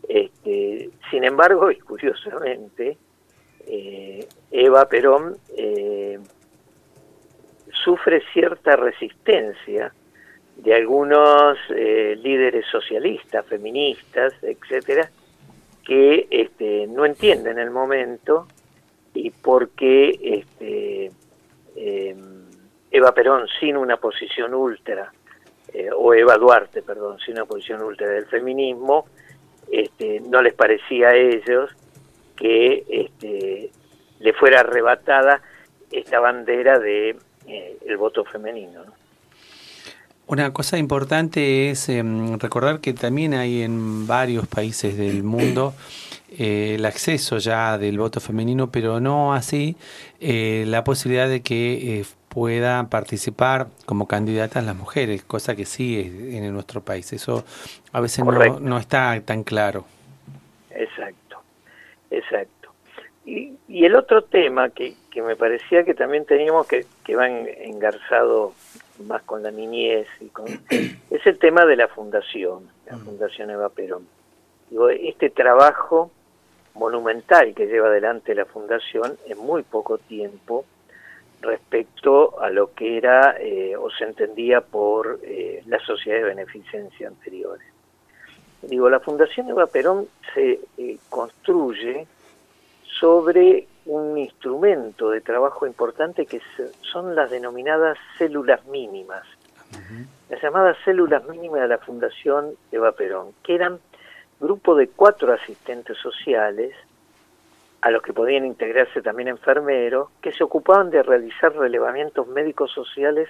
Este, 0.09 0.91
sin 1.11 1.25
embargo, 1.25 1.71
y 1.71 1.79
curiosamente, 1.79 2.97
eh, 3.67 4.27
Eva 4.51 4.89
Perón 4.89 5.37
eh, 5.57 6.19
sufre 7.85 8.23
cierta 8.33 8.77
resistencia 8.77 9.93
de 10.57 10.75
algunos 10.75 11.59
eh, 11.71 12.17
líderes 12.23 12.67
socialistas, 12.71 13.45
feministas, 13.47 14.33
etcétera, 14.43 15.11
que 15.85 16.27
este, 16.31 16.87
no 16.87 17.05
entienden 17.05 17.59
el 17.59 17.71
momento 17.71 18.47
y 19.13 19.31
porque 19.31 20.19
este, 20.23 21.11
em, 21.77 22.45
Eva 22.91 23.13
Perón 23.13 23.47
sin 23.61 23.77
una 23.77 23.97
posición 23.97 24.55
ultra, 24.55 25.13
o 25.97 26.15
Eva 26.15 26.37
Duarte, 26.37 26.83
perdón, 26.83 27.19
sin 27.19 27.35
una 27.35 27.47
posición 27.47 27.83
ultra 27.83 28.07
del 28.07 28.27
feminismo, 28.27 29.07
este, 29.73 30.21
no 30.21 30.41
les 30.41 30.55
parecía 30.55 31.09
a 31.09 31.17
ellos 31.17 31.75
que 32.37 32.85
este, 32.89 33.71
le 34.21 34.33
fuera 34.33 34.61
arrebatada 34.61 35.41
esta 35.91 36.21
bandera 36.21 36.79
de 36.79 37.17
eh, 37.47 37.79
el 37.87 37.97
voto 37.97 38.25
femenino. 38.25 38.83
Una 40.27 40.53
cosa 40.53 40.79
importante 40.79 41.71
es 41.71 41.89
em, 41.91 42.39
recordar 42.39 42.81
que 42.81 42.95
también 42.95 43.35
hay 43.35 43.63
en 43.63 44.07
varios 44.07 44.47
países 44.47 44.97
del 44.97 45.23
mundo 45.23 45.75
eh, 46.39 46.77
el 46.77 46.87
acceso 46.87 47.39
ya 47.39 47.77
del 47.77 47.99
voto 47.99 48.21
femenino, 48.21 48.71
pero 48.71 49.01
no 49.01 49.35
así 49.35 49.77
eh, 50.21 50.65
la 50.67 50.83
posibilidad 50.83 51.29
de 51.29 51.43
que 51.43 52.05
puedan 52.35 52.89
participar 52.89 53.69
como 53.87 54.09
candidatas 54.09 54.65
las 54.65 54.75
mujeres, 54.75 55.23
cosa 55.23 55.55
que 55.55 55.65
sí 55.65 56.01
es 56.01 56.35
en 56.35 56.53
nuestro 56.53 56.81
país. 56.81 57.13
Eso 57.13 57.45
a 57.93 58.01
veces 58.01 58.25
no, 58.25 58.59
no, 58.59 58.79
está 58.79 59.21
tan 59.25 59.45
claro. 59.45 59.85
Exacto, 60.71 61.15
exacto. 62.17 62.71
Y, 63.25 63.57
el 63.69 63.97
otro 63.97 64.23
tema 64.25 64.71
que, 64.71 64.95
que, 65.11 65.23
me 65.23 65.37
parecía 65.37 65.85
que 65.85 65.95
también 65.95 66.25
teníamos 66.27 66.67
que, 66.67 66.87
que 67.05 67.17
va 67.17 67.29
engarzado 67.29 68.53
más 69.07 69.23
con 69.23 69.43
la 69.43 69.51
niñez 69.51 70.07
y 70.21 70.27
con, 70.27 70.47
es 70.71 71.27
el 71.27 71.39
tema 71.39 71.65
de 71.65 71.77
la 71.77 71.89
fundación, 71.89 72.69
la 72.87 72.97
Fundación 72.99 73.51
Eva 73.51 73.69
Perón. 73.69 74.07
Digo, 74.71 74.89
este 74.89 75.31
trabajo 75.31 76.11
monumental 76.75 77.55
que 77.55 77.67
lleva 77.67 77.89
adelante 77.89 78.35
la 78.35 78.45
fundación 78.45 79.17
en 79.27 79.39
muy 79.39 79.63
poco 79.63 79.99
tiempo 79.99 80.65
respecto 81.41 82.41
a 82.41 82.51
lo 82.51 82.73
que 82.73 82.97
era 82.97 83.37
eh, 83.39 83.77
o 83.77 83.91
se 83.91 84.05
entendía 84.05 84.61
por 84.61 85.21
eh, 85.23 85.63
la 85.67 85.79
sociedad 85.81 86.19
de 86.19 86.25
beneficencia 86.25 87.09
anteriores. 87.09 87.74
Digo, 88.69 88.89
la 88.89 89.01
Fundación 89.01 89.49
Eva 89.49 89.67
Perón 89.67 90.07
se 90.35 90.61
eh, 90.79 90.99
construye 91.09 92.07
sobre 93.01 93.67
un 93.87 94.17
instrumento 94.17 95.11
de 95.11 95.21
trabajo 95.21 95.67
importante 95.67 96.27
que 96.27 96.41
son 96.81 97.15
las 97.15 97.31
denominadas 97.31 97.99
células 98.19 98.65
mínimas. 98.67 99.25
Las 100.31 100.41
llamadas 100.41 100.77
células 100.85 101.25
mínimas 101.29 101.63
de 101.63 101.69
la 101.69 101.79
Fundación 101.79 102.55
Eva 102.71 102.93
Perón, 102.93 103.33
que 103.43 103.57
eran 103.57 103.81
grupo 104.41 104.75
de 104.75 104.89
cuatro 104.89 105.33
asistentes 105.33 105.99
sociales, 105.99 106.75
a 107.81 107.91
los 107.91 108.03
que 108.03 108.15
podían 108.15 108.47
integrarse 108.47 109.03
también 109.03 109.29
enfermeros, 109.29 110.09
que 110.23 110.33
se 110.33 110.43
ocupaban 110.43 110.91
de 110.91 111.03
realizar 111.03 111.55
relevamientos 111.55 112.27
médicos 112.29 112.73
sociales 112.73 113.29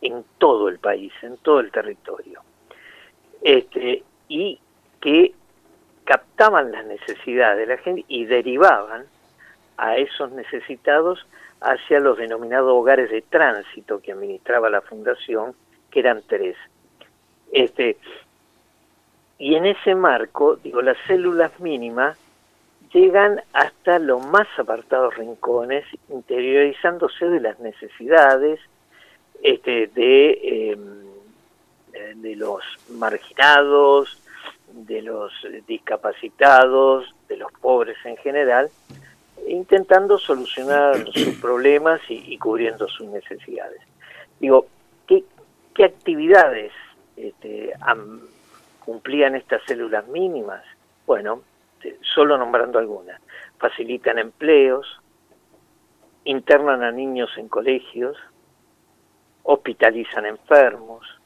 en 0.00 0.24
todo 0.38 0.68
el 0.68 0.78
país, 0.78 1.12
en 1.22 1.36
todo 1.38 1.58
el 1.60 1.72
territorio. 1.72 2.42
Este, 3.42 4.04
y 4.28 4.60
que 5.00 5.34
captaban 6.04 6.72
las 6.72 6.86
necesidades 6.86 7.58
de 7.58 7.74
la 7.74 7.80
gente 7.82 8.04
y 8.08 8.24
derivaban 8.24 9.04
a 9.76 9.96
esos 9.96 10.32
necesitados 10.32 11.26
hacia 11.60 12.00
los 12.00 12.18
denominados 12.18 12.72
hogares 12.72 13.10
de 13.10 13.22
tránsito 13.22 14.00
que 14.00 14.12
administraba 14.12 14.70
la 14.70 14.80
fundación, 14.80 15.54
que 15.90 16.00
eran 16.00 16.22
tres. 16.26 16.56
Este, 17.52 17.96
y 19.38 19.54
en 19.54 19.66
ese 19.66 19.94
marco, 19.94 20.56
digo, 20.56 20.82
las 20.82 20.96
células 21.06 21.58
mínimas 21.60 22.16
llegan 22.92 23.42
hasta 23.52 23.98
los 23.98 24.24
más 24.26 24.46
apartados 24.58 25.14
rincones, 25.16 25.84
interiorizándose 26.08 27.26
de 27.26 27.40
las 27.40 27.58
necesidades 27.60 28.60
este, 29.42 29.88
de, 29.88 30.70
em, 30.72 32.22
de 32.22 32.36
los 32.36 32.62
marginados, 32.90 34.20
de 34.72 35.02
los 35.02 35.32
discapacitados, 35.66 37.14
de 37.28 37.36
los 37.36 37.52
pobres 37.52 37.96
en 38.04 38.16
general, 38.18 38.70
intentando 39.46 40.18
solucionar 40.18 41.06
sus 41.12 41.36
problemas 41.36 42.00
y, 42.08 42.36
cubriendo 42.38 42.88
sus 42.88 43.06
necesidades. 43.08 43.80
Digo, 44.40 44.66
¿qué, 45.06 45.24
qué 45.74 45.84
actividades 45.84 46.72
este, 47.16 47.72
cumplían 48.84 49.34
estas 49.34 49.62
células 49.66 50.06
mínimas? 50.08 50.64
Bueno, 51.06 51.42
solo 52.14 52.36
nombrando 52.36 52.78
algunas. 52.78 53.20
Facilitan 53.58 54.18
empleos, 54.18 55.00
internan 56.24 56.82
a 56.82 56.92
niños 56.92 57.30
en 57.36 57.48
colegios, 57.48 58.16
hospitalizan 59.42 60.26
enfermos, 60.26 61.17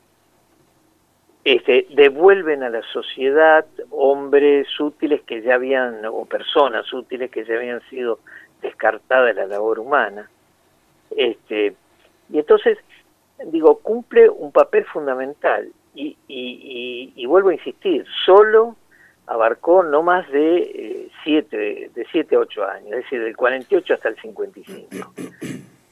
este, 1.44 1.86
devuelven 1.90 2.62
a 2.62 2.70
la 2.70 2.82
sociedad 2.92 3.66
hombres 3.90 4.68
útiles 4.78 5.22
que 5.22 5.42
ya 5.42 5.54
habían, 5.56 6.04
o 6.06 6.24
personas 6.24 6.92
útiles 6.92 7.30
que 7.30 7.44
ya 7.44 7.54
habían 7.54 7.80
sido 7.88 8.20
descartadas 8.60 9.34
de 9.34 9.34
la 9.34 9.46
labor 9.46 9.80
humana. 9.80 10.30
Este, 11.10 11.74
y 12.30 12.38
entonces, 12.38 12.78
digo, 13.46 13.78
cumple 13.78 14.28
un 14.28 14.52
papel 14.52 14.84
fundamental. 14.84 15.68
Y, 15.94 16.16
y, 16.26 17.26
vuelvo 17.26 17.50
a 17.50 17.54
insistir, 17.54 18.06
solo 18.24 18.76
abarcó 19.26 19.82
no 19.82 20.02
más 20.02 20.30
de 20.30 21.10
7 21.22 21.56
eh, 21.84 21.90
de 21.94 22.06
siete 22.10 22.36
a 22.36 22.38
8 22.38 22.64
años, 22.66 22.92
es 22.92 23.04
decir, 23.04 23.22
del 23.22 23.36
48 23.36 23.94
hasta 23.94 24.08
el 24.08 24.16
55. 24.16 25.12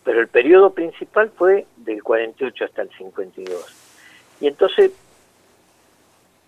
Pero 0.04 0.20
el 0.20 0.28
periodo 0.28 0.72
principal 0.72 1.30
fue 1.36 1.66
del 1.76 2.02
48 2.02 2.64
hasta 2.64 2.82
el 2.82 2.90
52. 2.90 4.36
Y 4.40 4.46
entonces 4.46 4.92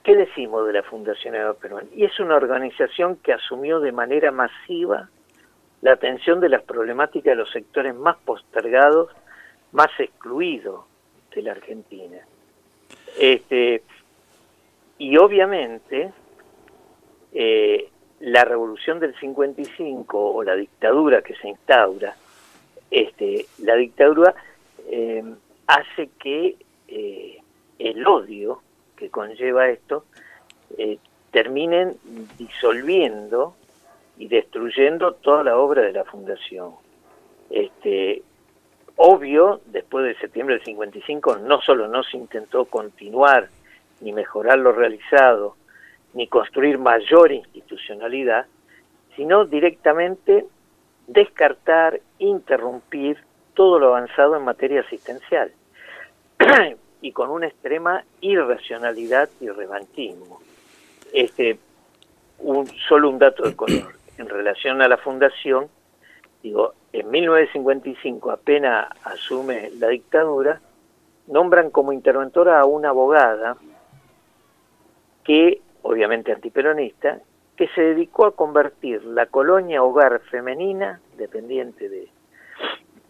¿Qué 0.02 0.16
decimos 0.16 0.66
de 0.66 0.72
la 0.72 0.82
Fundación 0.82 1.36
Eva 1.36 1.54
Perón? 1.54 1.88
Y 1.94 2.04
es 2.04 2.18
una 2.18 2.34
organización 2.34 3.16
que 3.16 3.32
asumió 3.32 3.78
de 3.78 3.92
manera 3.92 4.32
masiva 4.32 5.08
la 5.80 5.92
atención 5.92 6.40
de 6.40 6.48
las 6.48 6.62
problemáticas 6.62 7.32
de 7.32 7.36
los 7.36 7.50
sectores 7.50 7.94
más 7.94 8.16
postergados, 8.24 9.10
más 9.70 9.90
excluidos 9.98 10.84
de 11.34 11.42
la 11.42 11.52
Argentina. 11.52 12.18
Este, 13.18 13.82
y 14.98 15.16
obviamente 15.16 16.12
eh, 17.32 17.88
la 18.20 18.44
revolución 18.44 18.98
del 18.98 19.14
55 19.18 20.34
o 20.34 20.42
la 20.42 20.56
dictadura 20.56 21.22
que 21.22 21.34
se 21.36 21.48
instaura, 21.48 22.16
este, 22.90 23.46
la 23.58 23.76
dictadura 23.76 24.34
eh, 24.88 25.22
hace 25.66 26.10
que 26.18 26.56
eh, 26.88 27.38
el 27.78 28.06
odio 28.06 28.62
que 29.02 29.10
conlleva 29.10 29.68
esto, 29.68 30.04
eh, 30.78 30.98
terminen 31.32 31.96
disolviendo 32.38 33.56
y 34.16 34.28
destruyendo 34.28 35.14
toda 35.14 35.42
la 35.42 35.58
obra 35.58 35.82
de 35.82 35.92
la 35.92 36.04
fundación. 36.04 36.74
Este, 37.50 38.22
obvio, 38.94 39.60
después 39.66 40.04
de 40.04 40.14
septiembre 40.20 40.54
del 40.54 40.64
55, 40.64 41.38
no 41.38 41.60
solo 41.62 41.88
no 41.88 42.04
se 42.04 42.16
intentó 42.16 42.66
continuar 42.66 43.48
ni 44.02 44.12
mejorar 44.12 44.60
lo 44.60 44.70
realizado, 44.70 45.56
ni 46.14 46.28
construir 46.28 46.78
mayor 46.78 47.32
institucionalidad, 47.32 48.46
sino 49.16 49.46
directamente 49.46 50.46
descartar, 51.08 52.00
interrumpir 52.20 53.18
todo 53.54 53.80
lo 53.80 53.88
avanzado 53.88 54.36
en 54.36 54.44
materia 54.44 54.82
asistencial. 54.82 55.50
y 57.02 57.12
con 57.12 57.30
una 57.30 57.48
extrema 57.48 58.04
irracionalidad 58.20 59.28
y 59.40 59.48
revanchismo. 59.48 60.40
Este, 61.12 61.58
un, 62.38 62.66
solo 62.88 63.10
un 63.10 63.18
dato 63.18 63.42
de 63.42 63.54
color. 63.54 63.92
En 64.16 64.28
relación 64.28 64.80
a 64.80 64.88
la 64.88 64.96
fundación, 64.96 65.68
digo, 66.42 66.74
en 66.92 67.10
1955 67.10 68.30
apenas 68.30 68.88
asume 69.04 69.70
la 69.78 69.88
dictadura, 69.88 70.60
nombran 71.26 71.70
como 71.70 71.92
interventora 71.92 72.60
a 72.60 72.66
una 72.66 72.90
abogada 72.90 73.56
que, 75.24 75.60
obviamente 75.82 76.32
antiperonista, 76.32 77.20
que 77.56 77.68
se 77.68 77.82
dedicó 77.82 78.26
a 78.26 78.36
convertir 78.36 79.04
la 79.04 79.26
colonia 79.26 79.82
hogar 79.82 80.20
femenina, 80.30 81.00
dependiente 81.16 81.88
de 81.88 82.08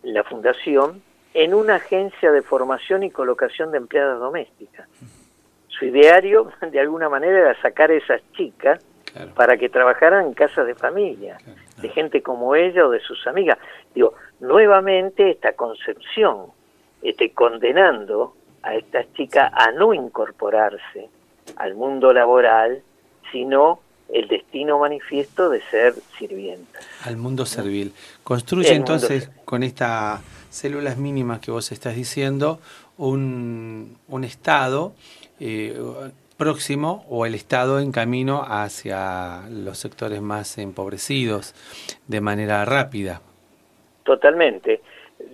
la 0.03 0.25
fundación, 0.25 1.03
en 1.35 1.55
una 1.55 1.77
agencia 1.77 2.31
de 2.31 2.42
formación 2.42 3.03
y 3.03 3.11
colocación 3.11 3.71
de 3.71 3.79
empleadas 3.79 4.18
domésticas. 4.18 4.88
Su 5.68 5.87
ideario, 5.87 6.53
de 6.61 6.81
alguna 6.81 7.09
manera, 7.09 7.38
era 7.38 7.62
sacar 7.62 7.90
a 7.90 7.95
esas 7.95 8.21
chicas 8.33 8.85
para 9.35 9.57
que 9.57 9.68
trabajaran 9.68 10.27
en 10.27 10.35
casas 10.35 10.66
de 10.66 10.75
familia, 10.75 11.38
de 11.81 11.88
gente 11.88 12.23
como 12.23 12.55
ella 12.55 12.87
o 12.87 12.90
de 12.90 13.01
sus 13.01 13.27
amigas. 13.27 13.59
Digo, 13.95 14.14
nuevamente 14.40 15.31
esta 15.31 15.53
concepción, 15.53 16.47
este, 17.03 17.33
condenando 17.33 18.35
a 18.62 18.75
estas 18.75 19.12
chicas 19.14 19.53
a 19.55 19.73
no 19.73 19.92
incorporarse 19.92 21.09
al 21.57 21.75
mundo 21.75 22.12
laboral, 22.12 22.83
sino 23.31 23.81
el 24.09 24.29
destino 24.29 24.79
manifiesto 24.79 25.49
de 25.49 25.62
ser 25.62 25.95
sirvientas. 26.18 26.87
Al 27.05 27.16
mundo 27.16 27.47
servil. 27.47 27.92
Construye 28.23 28.75
entonces 28.75 29.31
con 29.45 29.62
esta 29.62 30.21
células 30.53 30.99
mínimas 30.99 31.41
que 31.41 31.51
vos 31.51 31.73
estás 31.73 31.97
diciendo, 31.97 32.61
un, 32.99 33.97
un 34.09 34.25
estado 34.25 34.93
eh, 35.41 35.79
próximo 36.37 37.05
o 37.09 37.27
el 37.27 37.35
estado 37.35 37.81
en 37.81 37.93
camino 37.93 38.43
hacia 38.47 39.43
los 39.51 39.79
sectores 39.79 40.21
más 40.21 40.59
empobrecidos 40.59 41.55
de 42.07 42.21
manera 42.21 42.65
rápida. 42.65 43.23
Totalmente. 44.03 44.81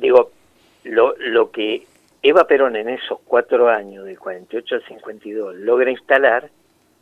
Digo, 0.01 0.31
lo, 0.85 1.17
lo 1.19 1.51
que 1.51 1.87
Eva 2.23 2.47
Perón 2.47 2.77
en 2.77 2.89
esos 2.89 3.21
cuatro 3.25 3.69
años, 3.69 4.05
del 4.05 4.19
48 4.19 4.75
al 4.75 4.85
52, 4.85 5.55
logra 5.57 5.91
instalar, 5.91 6.51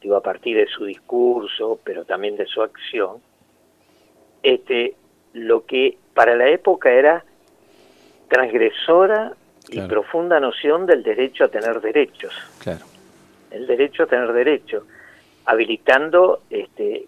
digo, 0.00 0.16
a 0.16 0.22
partir 0.22 0.56
de 0.56 0.66
su 0.66 0.84
discurso, 0.84 1.80
pero 1.82 2.04
también 2.04 2.36
de 2.36 2.46
su 2.46 2.62
acción, 2.62 3.16
este, 4.42 4.94
lo 5.32 5.64
que 5.64 5.98
para 6.14 6.36
la 6.36 6.48
época 6.48 6.92
era 6.92 7.24
transgresora 8.28 9.32
y 9.68 9.80
profunda 9.82 10.38
noción 10.40 10.86
del 10.86 11.02
derecho 11.02 11.44
a 11.44 11.48
tener 11.48 11.80
derechos. 11.80 12.32
Claro. 12.58 12.84
El 13.50 13.66
derecho 13.66 14.04
a 14.04 14.06
tener 14.06 14.32
derechos, 14.32 14.84
habilitando 15.44 16.42
este, 16.50 17.06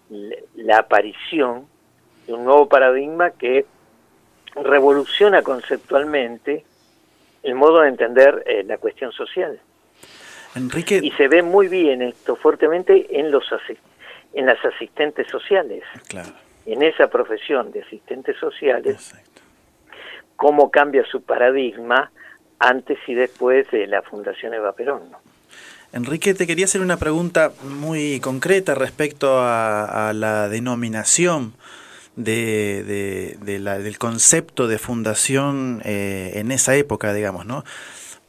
la 0.55 0.79
aparición 0.79 1.67
de 2.27 2.33
un 2.33 2.45
nuevo 2.45 2.67
paradigma 2.67 3.31
que 3.31 3.65
revoluciona 4.55 5.41
conceptualmente 5.41 6.63
el 7.43 7.55
modo 7.55 7.81
de 7.81 7.89
entender 7.89 8.43
eh, 8.45 8.63
la 8.63 8.77
cuestión 8.77 9.11
social. 9.11 9.59
Enrique... 10.55 10.99
Y 11.01 11.11
se 11.11 11.27
ve 11.27 11.41
muy 11.41 11.67
bien 11.67 12.01
esto 12.01 12.35
fuertemente 12.35 13.19
en 13.19 13.31
los 13.31 13.45
en 14.33 14.45
las 14.45 14.63
asistentes 14.63 15.27
sociales. 15.27 15.83
Claro. 16.07 16.29
En 16.65 16.83
esa 16.83 17.07
profesión 17.07 17.71
de 17.71 17.81
asistentes 17.81 18.37
sociales 18.37 19.13
cómo 20.39 20.71
cambia 20.71 21.03
su 21.11 21.21
paradigma 21.21 22.11
antes 22.59 22.97
y 23.07 23.13
después 23.13 23.69
de 23.71 23.87
la 23.87 24.01
Fundación 24.01 24.53
Eva 24.53 24.71
Perón. 24.71 25.01
Enrique, 25.91 26.33
te 26.33 26.47
quería 26.47 26.63
hacer 26.63 26.79
una 26.79 26.95
pregunta 26.95 27.51
muy 27.63 28.21
concreta 28.21 28.73
respecto 28.73 29.39
a, 29.41 30.13
la 30.15 30.47
denominación 30.47 31.55
de, 32.15 33.35
del 33.41 33.97
concepto 33.97 34.67
de 34.69 34.79
fundación 34.79 35.81
eh, 35.83 36.31
en 36.35 36.51
esa 36.51 36.73
época, 36.75 37.13
digamos, 37.13 37.45
¿no? 37.45 37.65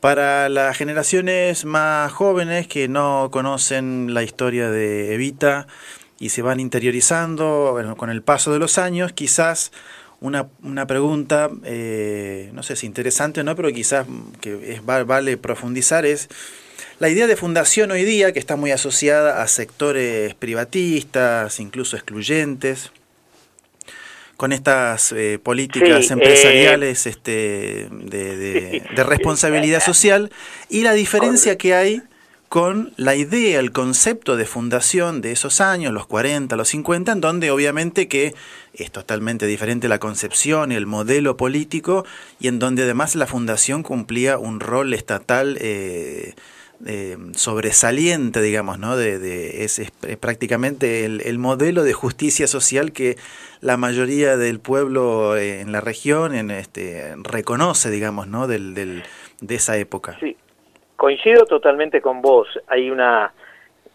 Para 0.00 0.48
las 0.48 0.76
generaciones 0.76 1.64
más 1.64 2.10
jóvenes 2.10 2.66
que 2.66 2.88
no 2.88 3.28
conocen 3.30 4.14
la 4.14 4.24
historia 4.24 4.68
de 4.68 5.14
Evita 5.14 5.68
y 6.18 6.30
se 6.30 6.42
van 6.42 6.58
interiorizando 6.58 7.94
con 7.96 8.10
el 8.10 8.22
paso 8.22 8.52
de 8.52 8.58
los 8.58 8.78
años, 8.78 9.12
quizás 9.12 9.70
una, 10.20 10.48
una 10.62 10.86
pregunta, 10.86 11.50
eh, 11.64 12.50
no 12.52 12.62
sé 12.62 12.76
si 12.76 12.86
interesante 12.86 13.40
o 13.40 13.44
no, 13.44 13.56
pero 13.56 13.72
quizás 13.72 14.06
que 14.40 14.74
es, 14.74 14.84
vale 14.84 15.36
profundizar, 15.36 16.04
es 16.04 16.28
la 16.98 17.08
idea 17.08 17.26
de 17.26 17.36
fundación 17.36 17.90
hoy 17.90 18.04
día, 18.04 18.32
que 18.32 18.38
está 18.38 18.56
muy 18.56 18.70
asociada 18.70 19.42
a 19.42 19.48
sectores 19.48 20.34
privatistas, 20.34 21.58
incluso 21.58 21.96
excluyentes, 21.96 22.92
con 24.36 24.52
estas 24.52 25.12
eh, 25.12 25.38
políticas 25.42 26.10
empresariales 26.10 27.06
eh, 27.06 27.10
este, 27.10 27.88
de, 27.90 28.82
de, 28.94 29.04
responsabilidad 29.04 29.82
social, 29.82 30.30
y 30.68 30.82
la 30.82 30.92
diferencia 30.92 31.56
que 31.56 31.74
hay 31.74 32.02
con 32.50 32.92
la 32.96 33.14
idea, 33.14 33.60
el 33.60 33.70
concepto 33.70 34.36
de 34.36 34.44
fundación 34.44 35.20
de 35.20 35.30
esos 35.30 35.60
años, 35.60 35.92
los 35.92 36.08
40, 36.08 36.56
los 36.56 36.66
50, 36.70 37.12
en 37.12 37.20
donde 37.20 37.52
obviamente 37.52 38.08
que 38.08 38.34
es 38.74 38.90
totalmente 38.90 39.46
diferente 39.46 39.86
la 39.86 40.00
concepción 40.00 40.72
y 40.72 40.74
el 40.74 40.84
modelo 40.84 41.36
político, 41.36 42.04
y 42.40 42.48
en 42.48 42.58
donde 42.58 42.82
además 42.82 43.14
la 43.14 43.28
fundación 43.28 43.84
cumplía 43.84 44.36
un 44.36 44.58
rol 44.58 44.94
estatal 44.94 45.58
eh, 45.60 46.34
eh, 46.86 47.16
sobresaliente, 47.36 48.42
digamos, 48.42 48.80
¿no? 48.80 48.96
De, 48.96 49.62
es, 49.62 49.80
prácticamente 50.18 51.04
el, 51.04 51.38
modelo 51.38 51.84
de 51.84 51.92
justicia 51.92 52.48
social 52.48 52.90
que 52.90 53.16
la 53.60 53.76
mayoría 53.76 54.36
del 54.36 54.58
pueblo 54.58 55.36
en 55.36 55.70
la 55.70 55.80
región 55.80 56.34
en 56.34 56.50
este, 56.50 57.14
reconoce, 57.22 57.92
digamos, 57.92 58.26
¿no? 58.26 58.48
Del, 58.48 58.74
del, 58.74 59.04
de 59.40 59.54
esa 59.54 59.76
época. 59.76 60.16
Sí. 60.18 60.36
Coincido 61.00 61.46
totalmente 61.46 62.02
con 62.02 62.20
vos, 62.20 62.46
hay 62.66 62.90
una 62.90 63.32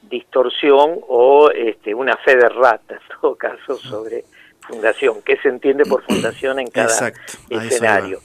distorsión 0.02 1.02
o 1.08 1.52
este, 1.52 1.94
una 1.94 2.18
fe 2.18 2.36
de 2.36 2.50
rata, 2.50 2.96
en 2.96 3.22
todo 3.22 3.36
caso, 3.36 3.76
sobre 3.76 4.24
fundación. 4.62 5.22
¿Qué 5.22 5.38
se 5.38 5.50
entiende 5.50 5.86
por 5.86 6.02
fundación 6.02 6.58
en 6.58 6.65
cada 6.65 7.13
escenario? 7.48 8.22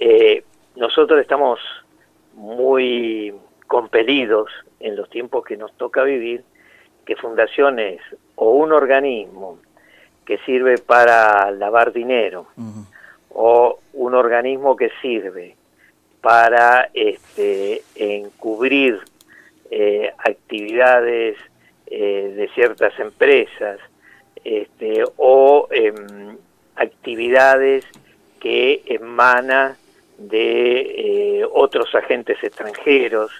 Eh, 0.00 0.42
nosotros 0.74 1.20
estamos 1.20 1.60
muy 2.32 3.32
compelidos 3.68 4.50
en 4.80 4.96
los 4.96 5.08
tiempos 5.10 5.44
que 5.44 5.56
nos 5.56 5.72
toca 5.76 6.02
vivir 6.02 6.42
que 7.06 7.14
fundación 7.14 7.78
es 7.78 8.00
o 8.34 8.50
un 8.50 8.72
organismo 8.72 9.60
que 10.24 10.38
sirve 10.38 10.78
para 10.78 11.52
lavar 11.52 11.92
dinero 11.92 12.48
o 13.28 13.78
un 13.92 14.14
organismo 14.16 14.74
que 14.74 14.90
sirve 15.00 15.54
para 16.24 16.88
este, 16.94 17.82
encubrir 17.94 18.98
eh, 19.70 20.10
actividades 20.16 21.36
eh, 21.86 22.32
de 22.34 22.48
ciertas 22.54 22.98
empresas 22.98 23.78
este, 24.42 25.04
o 25.18 25.68
em, 25.70 26.38
actividades 26.76 27.84
que 28.40 28.82
emanan 28.86 29.76
de 30.16 31.40
eh, 31.40 31.46
otros 31.52 31.94
agentes 31.94 32.42
extranjeros. 32.42 33.30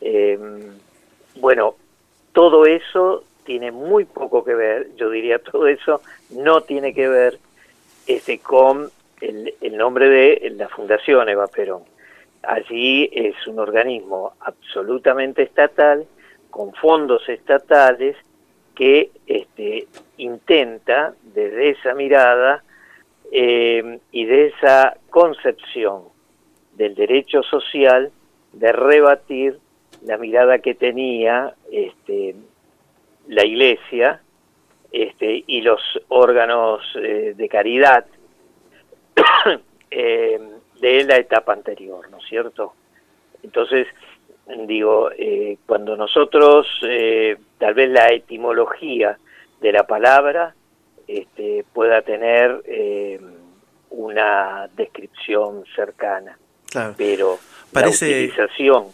Em, 0.00 0.72
bueno, 1.34 1.76
todo 2.32 2.64
eso 2.64 3.24
tiene 3.44 3.72
muy 3.72 4.06
poco 4.06 4.42
que 4.42 4.54
ver, 4.54 4.88
yo 4.96 5.10
diría 5.10 5.38
todo 5.38 5.66
eso 5.66 6.00
no 6.30 6.62
tiene 6.62 6.94
que 6.94 7.08
ver 7.08 7.38
este, 8.06 8.38
con 8.38 8.90
el 9.20 9.76
nombre 9.76 10.08
de 10.08 10.54
la 10.56 10.68
Fundación 10.70 11.28
Eva 11.28 11.46
Perón 11.46 11.91
allí 12.42 13.08
es 13.12 13.46
un 13.46 13.58
organismo 13.58 14.34
absolutamente 14.40 15.42
estatal, 15.42 16.06
con 16.50 16.72
fondos 16.74 17.28
estatales, 17.28 18.16
que 18.74 19.10
este, 19.26 19.86
intenta 20.16 21.14
desde 21.22 21.70
esa 21.70 21.94
mirada 21.94 22.62
eh, 23.30 23.98
y 24.10 24.24
de 24.24 24.46
esa 24.46 24.96
concepción 25.10 26.04
del 26.74 26.94
derecho 26.94 27.42
social 27.42 28.10
de 28.52 28.72
rebatir 28.72 29.58
la 30.04 30.16
mirada 30.18 30.58
que 30.58 30.74
tenía 30.74 31.54
este, 31.70 32.34
la 33.28 33.44
Iglesia 33.44 34.20
este, 34.90 35.44
y 35.46 35.60
los 35.60 35.80
órganos 36.08 36.82
eh, 36.96 37.34
de 37.36 37.48
caridad. 37.48 38.06
Eh, 39.94 40.40
de 40.82 41.04
la 41.04 41.16
etapa 41.16 41.52
anterior, 41.52 42.10
¿no 42.10 42.18
es 42.18 42.24
cierto? 42.28 42.74
Entonces, 43.44 43.86
digo, 44.66 45.10
eh, 45.16 45.56
cuando 45.64 45.96
nosotros, 45.96 46.66
eh, 46.82 47.36
tal 47.58 47.74
vez 47.74 47.88
la 47.88 48.08
etimología 48.08 49.16
de 49.60 49.72
la 49.72 49.86
palabra 49.86 50.54
este, 51.06 51.64
pueda 51.72 52.02
tener 52.02 52.62
eh, 52.66 53.20
una 53.90 54.68
descripción 54.76 55.64
cercana, 55.76 56.36
pero 56.96 57.38
la 57.72 57.88
utilización 57.88 58.86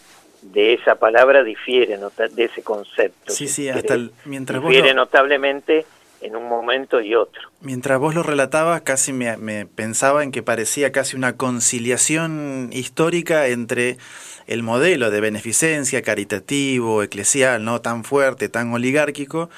de 0.42 0.74
esa 0.74 0.96
palabra 0.96 1.42
difiere 1.42 1.98
de 2.32 2.44
ese 2.44 2.62
concepto. 2.62 3.32
Sí, 3.32 3.48
sí, 3.48 3.70
hasta 3.70 3.96
mientras 4.26 4.62
difiere 4.62 4.92
notablemente 4.92 5.86
en 6.20 6.36
un 6.36 6.48
momento 6.48 7.00
y 7.00 7.14
otro. 7.14 7.42
Mientras 7.60 7.98
vos 7.98 8.14
lo 8.14 8.22
relatabas, 8.22 8.82
casi 8.82 9.12
me, 9.12 9.66
pensaba 9.66 10.22
en 10.22 10.32
que 10.32 10.42
parecía 10.42 10.92
casi 10.92 11.16
una 11.16 11.36
conciliación 11.36 12.70
histórica 12.72 13.48
entre 13.48 13.98
el 14.46 14.62
modelo 14.62 15.10
de 15.10 15.20
beneficencia 15.20 16.02
caritativo, 16.02 17.02
eclesial, 17.02 17.64
no 17.64 17.80
tan 17.80 18.04
fuerte, 18.04 18.48
tan 18.48 18.72
oligárquico, 18.72 19.50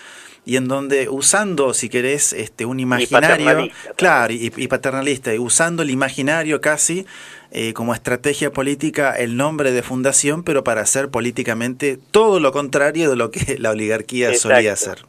y 0.44 0.57
en 0.57 0.68
donde 0.68 1.09
usando, 1.09 1.75
si 1.75 1.88
querés, 1.88 2.33
este, 2.33 2.64
un 2.64 2.81
imaginario, 2.81 3.70
claro, 3.96 4.33
y, 4.33 4.51
paternalista, 4.68 5.35
y 5.35 5.38
usando 5.38 5.83
el 5.83 5.90
imaginario 5.90 6.61
casi 6.61 7.07
eh, 7.53 7.73
como 7.73 7.94
estrategia 7.94 8.51
política 8.51 9.14
el 9.16 9.37
nombre 9.37 9.70
de 9.70 9.83
fundación, 9.83 10.42
pero 10.42 10.64
para 10.64 10.81
hacer 10.81 11.09
políticamente 11.11 11.99
todo 12.11 12.40
lo 12.40 12.53
contrario 12.53 13.11
de 13.11 13.16
lo 13.16 13.31
que 13.31 13.59
la 13.59 13.70
oligarquía 13.70 14.35
solía 14.35 14.73
hacer. 14.73 15.05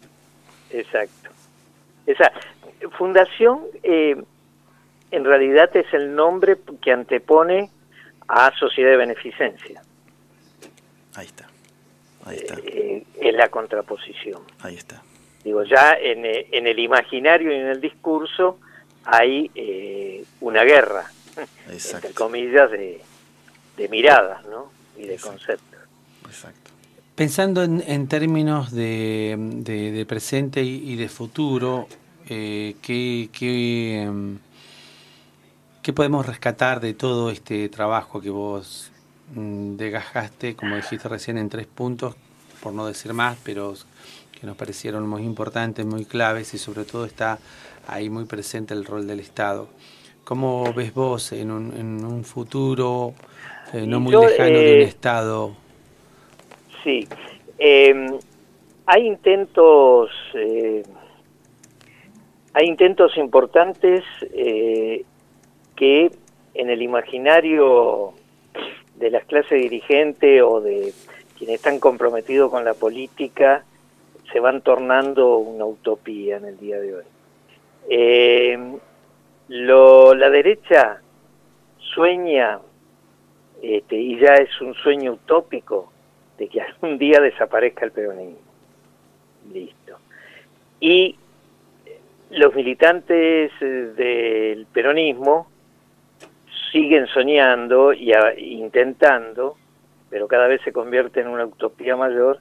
Exacto. 0.70 1.21
Esa 2.06 2.32
fundación 2.98 3.62
eh, 3.84 4.16
en 5.12 5.26
realidad 5.26 5.76
es 5.76 5.94
el 5.94 6.16
nombre 6.16 6.58
que 6.82 6.92
antepone 6.92 7.70
a 8.28 8.52
sociedad 8.58 8.92
de 8.92 8.98
beneficencia. 8.98 9.82
Ahí 11.16 11.26
está. 11.26 11.48
Ahí 12.26 12.38
está. 12.38 12.56
Eh, 12.64 13.04
es 13.20 13.34
la 13.34 13.50
contraposición. 13.50 14.42
Ahí 14.62 14.76
está. 14.76 15.02
Digo, 15.44 15.64
ya 15.64 15.94
en, 16.00 16.26
eh, 16.26 16.48
en 16.52 16.68
el 16.68 16.80
imaginario 16.80 17.52
y 17.52 17.56
en 17.56 17.68
el 17.68 17.82
discurso 17.82 18.60
hay 19.04 19.50
una 20.42 20.64
guerra, 20.64 21.12
entre 21.68 22.14
comillas, 22.14 22.70
de, 22.70 23.02
de 23.76 23.90
miradas 23.90 24.46
¿no? 24.46 24.72
y 24.96 25.08
de 25.08 25.18
conceptos. 25.18 25.80
Exacto. 26.28 26.61
Pensando 27.22 27.62
en, 27.62 28.08
términos 28.08 28.72
de, 28.72 30.06
presente 30.10 30.64
y, 30.64 30.96
de 30.96 31.08
futuro, 31.08 31.88
eh, 32.28 32.78
¿qué, 32.82 33.30
em, 34.02 34.40
qué, 35.84 35.94
podemos 35.94 36.26
rescatar 36.26 36.80
de 36.80 36.96
todo 36.96 37.30
este 37.30 37.70
trabajo 37.70 38.22
que 38.22 38.32
vos 38.32 38.92
mm, 39.36 39.76
desgajaste, 39.76 40.56
como 40.56 40.76
dijiste 40.76 41.08
recién, 41.10 41.38
en 41.38 41.48
tres 41.48 41.68
puntos, 41.68 42.16
por 42.60 42.74
no 42.74 42.88
decir 42.88 43.14
más, 43.14 43.38
pero 43.44 43.76
que 44.32 44.48
nos 44.48 44.58
parecieron 44.58 45.08
muy 45.08 45.22
importantes, 45.22 45.86
muy 45.86 46.06
claves 46.06 46.56
y 46.56 46.58
sobre 46.58 46.86
todo 46.86 47.06
está 47.06 47.38
ahí 47.86 48.10
muy 48.10 48.26
presente 48.26 48.74
el 48.74 48.84
rol 48.84 49.06
del 49.06 49.20
Estado. 49.20 49.70
¿Cómo 50.24 50.74
ves 50.74 50.92
vos 50.92 51.34
en 51.34 51.52
un, 51.52 51.72
en 51.78 52.04
un 52.04 52.24
futuro 52.24 53.14
eh, 53.74 53.86
no 53.86 54.00
muy 54.00 54.12
lejano 54.12 54.58
de 54.58 54.74
un 54.74 54.80
eh, 54.80 54.84
Estado? 54.86 55.61
Sí, 56.84 57.08
em, 57.58 58.18
hay 58.86 59.08
intentos, 59.08 60.10
eh, 60.34 60.84
hay 62.54 62.68
intentos 62.68 63.16
importantes 63.18 64.04
eh, 64.34 65.06
que 65.76 66.12
en 66.54 66.70
el 66.70 66.82
imaginario 66.82 68.14
de 68.96 69.12
las 69.12 69.26
clases 69.26 69.62
dirigentes 69.62 70.42
o 70.44 70.60
de 70.62 70.94
quienes 71.38 71.56
están 71.56 71.80
comprometidos 71.80 72.52
con 72.52 72.66
la 72.66 72.74
política 72.74 73.64
se 74.32 74.40
van 74.40 74.62
tornando 74.62 75.38
una 75.38 75.66
utopía 75.66 76.38
en 76.38 76.46
el 76.46 76.58
día 76.58 76.80
de 76.80 76.96
hoy. 76.96 77.04
Em, 77.90 78.78
lo, 79.48 80.14
la 80.14 80.30
derecha 80.30 81.02
sueña, 81.94 82.60
este, 83.62 83.98
y 83.98 84.20
ya 84.20 84.36
es 84.36 84.62
un 84.62 84.74
sueño 84.76 85.14
utópico, 85.14 85.91
de 86.42 86.48
que 86.48 86.60
algún 86.60 86.98
día 86.98 87.22
desaparezca 87.22 87.86
el 87.86 87.92
peronismo. 87.92 88.40
Listo. 89.54 90.00
Y 90.80 91.16
los 92.32 92.56
militantes 92.56 93.52
eh, 93.62 93.66
del 93.96 94.66
peronismo 94.66 95.52
siguen 96.72 97.06
soñando 97.06 97.94
y 97.94 98.12
intentando, 98.40 99.56
pero 100.10 100.28
cada 100.28 100.48
vez 100.48 100.62
se 100.64 100.74
convierte 100.74 101.20
en 101.20 101.28
una 101.28 101.46
utopía 101.46 101.96
mayor, 101.96 102.40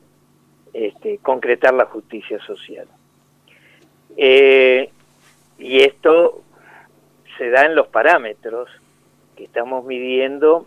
este, 0.72 1.18
concretar 1.18 1.74
la 1.74 1.84
justicia 1.84 2.40
social. 2.46 2.86
Eh, 4.16 4.88
y 5.58 5.80
esto 5.80 6.42
se 7.36 7.50
da 7.50 7.66
en 7.66 7.74
los 7.74 7.88
parámetros 7.88 8.70
que 9.36 9.44
estamos 9.44 9.84
midiendo 9.84 10.64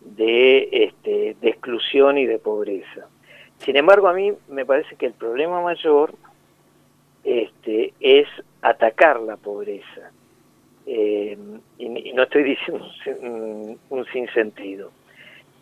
de, 0.00 0.68
este, 0.72 1.19
y 2.16 2.26
de 2.26 2.38
pobreza. 2.38 3.06
Sin 3.58 3.76
embargo, 3.76 4.08
a 4.08 4.14
mí 4.14 4.32
me 4.48 4.64
parece 4.64 4.96
que 4.96 5.06
el 5.06 5.12
problema 5.12 5.60
mayor 5.60 6.14
este, 7.24 7.92
es 8.00 8.26
atacar 8.62 9.20
la 9.20 9.36
pobreza. 9.36 10.10
Eh, 10.86 11.36
y, 11.78 12.12
no 12.12 12.22
estoy 12.22 12.42
diciendo 12.56 12.84
un, 13.90 14.06
sinsentido. 14.12 14.90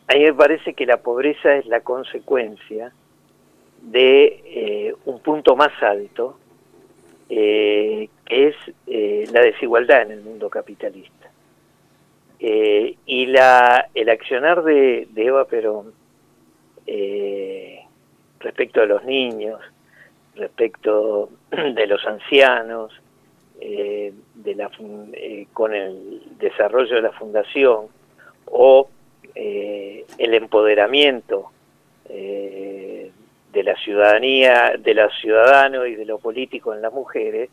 a 0.06 0.14
mí 0.14 0.20
me 0.20 0.34
parece 0.34 0.74
que 0.74 0.86
la 0.86 0.98
pobreza 0.98 1.56
es 1.56 1.66
la 1.66 1.80
consecuencia 1.80 2.92
de 3.82 4.42
eh, 4.44 4.94
un 5.04 5.20
punto 5.20 5.56
más 5.56 5.72
alto, 5.82 6.38
eh, 7.28 8.08
que 8.24 8.48
es 8.48 9.32
la 9.32 9.40
desigualdad 9.42 10.02
en 10.02 10.12
el 10.12 10.22
mundo 10.22 10.48
capitalista. 10.48 11.30
y 12.40 13.26
la, 13.26 13.88
el 13.94 14.08
accionar 14.08 14.62
de 14.62 15.08
Eva 15.16 15.44
Perón 15.46 15.92
respecto 18.40 18.82
a 18.82 18.86
los 18.86 19.04
niños, 19.04 19.60
respecto 20.34 21.30
de 21.50 21.86
los 21.86 22.04
ancianos, 22.06 22.92
de 23.60 24.54
la, 24.54 24.70
con 25.52 25.74
el 25.74 26.22
desarrollo 26.38 26.94
de 26.94 27.02
la 27.02 27.12
fundación 27.12 27.86
o 28.46 28.88
el 29.34 30.34
empoderamiento 30.34 31.50
de 33.52 33.62
la 33.64 33.74
ciudadanía, 33.76 34.74
de 34.78 34.94
los 34.94 35.12
ciudadanos 35.20 35.88
y 35.88 35.94
de 35.96 36.04
lo 36.04 36.18
político 36.18 36.74
en 36.74 36.82
las 36.82 36.92
mujeres, 36.92 37.50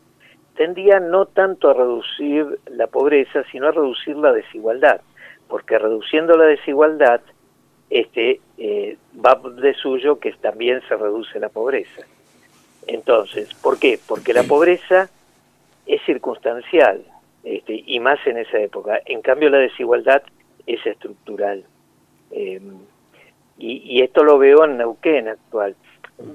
tendía 0.56 1.00
no 1.00 1.26
tanto 1.26 1.70
a 1.70 1.74
reducir 1.74 2.58
la 2.66 2.86
pobreza, 2.86 3.44
sino 3.50 3.68
a 3.68 3.72
reducir 3.72 4.16
la 4.16 4.32
desigualdad, 4.32 5.00
porque 5.48 5.78
reduciendo 5.78 6.36
la 6.36 6.46
desigualdad, 6.46 7.20
este 7.90 8.40
eh, 8.58 8.96
va 9.24 9.34
de 9.34 9.74
suyo 9.74 10.18
que 10.18 10.32
también 10.32 10.80
se 10.88 10.96
reduce 10.96 11.38
la 11.38 11.48
pobreza. 11.48 12.02
Entonces, 12.86 13.52
¿por 13.54 13.78
qué? 13.78 13.98
Porque 14.06 14.32
la 14.32 14.44
pobreza 14.44 15.10
es 15.86 16.02
circunstancial, 16.04 17.04
este, 17.44 17.82
y 17.86 18.00
más 18.00 18.18
en 18.26 18.38
esa 18.38 18.58
época. 18.58 19.00
En 19.06 19.22
cambio, 19.22 19.50
la 19.50 19.58
desigualdad 19.58 20.22
es 20.66 20.84
estructural. 20.86 21.64
Eh, 22.30 22.60
y, 23.58 23.82
y, 23.84 24.02
esto 24.02 24.22
lo 24.24 24.38
veo 24.38 24.64
en 24.64 24.76
Neuquén 24.76 25.28
actual. 25.28 25.74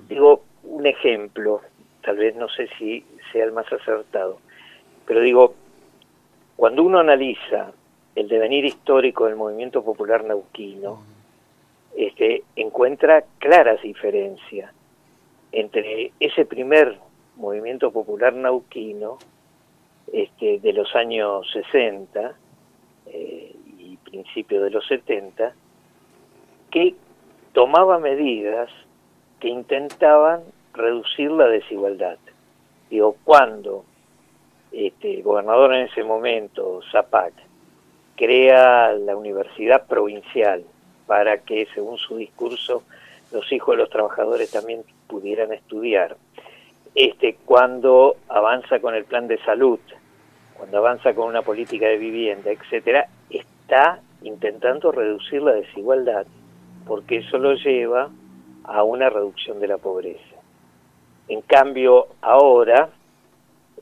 Digo, 0.07 0.43
un 0.63 0.85
ejemplo, 0.87 1.61
tal 2.01 2.17
vez 2.17 2.35
no 2.35 2.49
sé 2.49 2.67
si 2.77 3.05
sea 3.31 3.43
el 3.43 3.51
más 3.51 3.71
acertado, 3.71 4.39
pero 5.05 5.21
digo, 5.21 5.53
cuando 6.55 6.83
uno 6.83 6.99
analiza 6.99 7.71
el 8.15 8.27
devenir 8.27 8.65
histórico 8.65 9.25
del 9.25 9.35
movimiento 9.35 9.83
popular 9.83 10.23
nauquino, 10.23 11.03
este, 11.95 12.43
encuentra 12.55 13.23
claras 13.39 13.81
diferencias 13.81 14.71
entre 15.51 16.11
ese 16.19 16.45
primer 16.45 16.97
movimiento 17.35 17.91
popular 17.91 18.33
nauquino 18.33 19.17
este, 20.11 20.59
de 20.59 20.73
los 20.73 20.95
años 20.95 21.49
60 21.51 22.33
eh, 23.07 23.55
y 23.77 23.97
principios 23.97 24.63
de 24.63 24.69
los 24.69 24.85
70, 24.87 25.53
que 26.69 26.95
tomaba 27.53 27.99
medidas 27.99 28.69
que 29.39 29.49
intentaban 29.49 30.41
reducir 30.73 31.31
la 31.31 31.47
desigualdad. 31.47 32.17
Digo, 32.89 33.15
cuando 33.23 33.83
este, 34.71 35.15
el 35.15 35.23
gobernador 35.23 35.73
en 35.73 35.87
ese 35.87 36.03
momento, 36.03 36.81
Zapac, 36.91 37.33
crea 38.15 38.93
la 38.93 39.15
universidad 39.15 39.87
provincial 39.87 40.63
para 41.12 41.39
que, 41.39 41.68
según 41.74 41.97
su 41.97 42.16
discurso, 42.16 42.84
los 43.34 43.51
hijos 43.51 43.76
de 43.76 43.82
los 43.82 43.89
trabajadores 43.89 44.49
también 44.49 44.86
pudieran 45.07 45.51
estudiar. 45.51 46.16
Este, 46.95 47.36
cuando 47.43 48.16
avanza 48.30 48.80
con 48.80 48.95
el 48.95 49.03
plan 49.03 49.28
de 49.28 49.38
salud, 49.39 49.82
cuando 50.53 50.78
avanza 50.78 51.14
con 51.14 51.28
una 51.28 51.41
política 51.41 51.88
de 51.88 51.97
vivienda, 51.97 52.49
etcétera, 52.49 53.09
está 53.30 53.99
intentando 54.22 54.93
reducir 54.93 55.41
la 55.41 55.51
desigualdad, 55.51 56.26
porque 56.88 57.18
eso 57.18 57.38
lo 57.39 57.55
lleva 57.55 58.09
a 58.64 58.84
una 58.84 59.09
reducción 59.09 59.59
de 59.59 59.68
la 59.68 59.80
pobreza. 59.80 60.38
En 61.28 61.41
cambio, 61.41 62.07
ahora, 62.22 62.88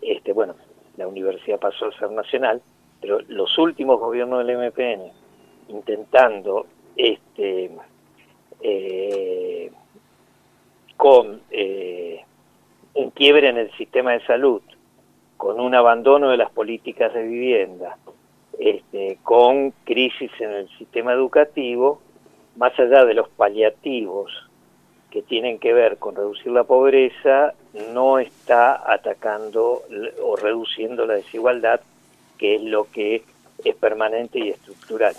este, 0.02 0.34
bueno, 0.34 0.56
la 0.98 1.06
universidad 1.06 1.60
pasó 1.60 1.90
a 1.90 1.92
ser 1.92 2.10
nacional, 2.10 2.60
pero 3.00 3.20
los 3.28 3.56
últimos 3.60 4.00
gobiernos 4.00 4.44
del 4.44 4.58
MPN, 4.58 5.12
intentando 5.68 6.66
este, 7.00 7.72
eh, 8.62 9.72
con 10.98 11.42
eh, 11.50 12.26
un 12.94 13.12
quiebre 13.12 13.48
en 13.48 13.58
el 13.58 13.72
sistema 13.78 14.12
de 14.12 14.26
salud, 14.26 14.62
con 15.38 15.62
un 15.62 15.74
abandono 15.74 16.30
de 16.30 16.36
las 16.36 16.52
políticas 16.52 17.14
de 17.14 17.24
vivienda, 17.24 17.98
este, 18.60 19.18
con 19.24 19.72
crisis 19.86 20.30
en 20.40 20.52
el 20.52 20.70
sistema 20.78 21.14
educativo, 21.14 22.02
más 22.58 22.78
allá 22.78 23.06
de 23.06 23.14
los 23.14 23.30
paliativos 23.30 24.32
que 25.10 25.22
tienen 25.22 25.58
que 25.58 25.72
ver 25.72 25.98
con 25.98 26.16
reducir 26.16 26.52
la 26.52 26.66
pobreza 26.66 27.54
no 27.94 28.20
está 28.20 28.92
atacando 28.92 29.84
o 30.22 30.36
reduciendo 30.36 31.06
la 31.06 31.14
desigualdad, 31.14 31.80
que 32.38 32.56
es 32.56 32.62
lo 32.62 32.92
que 32.92 33.24
es 33.64 33.76
permanente 33.76 34.40
y 34.40 34.50
estructural. 34.50 35.16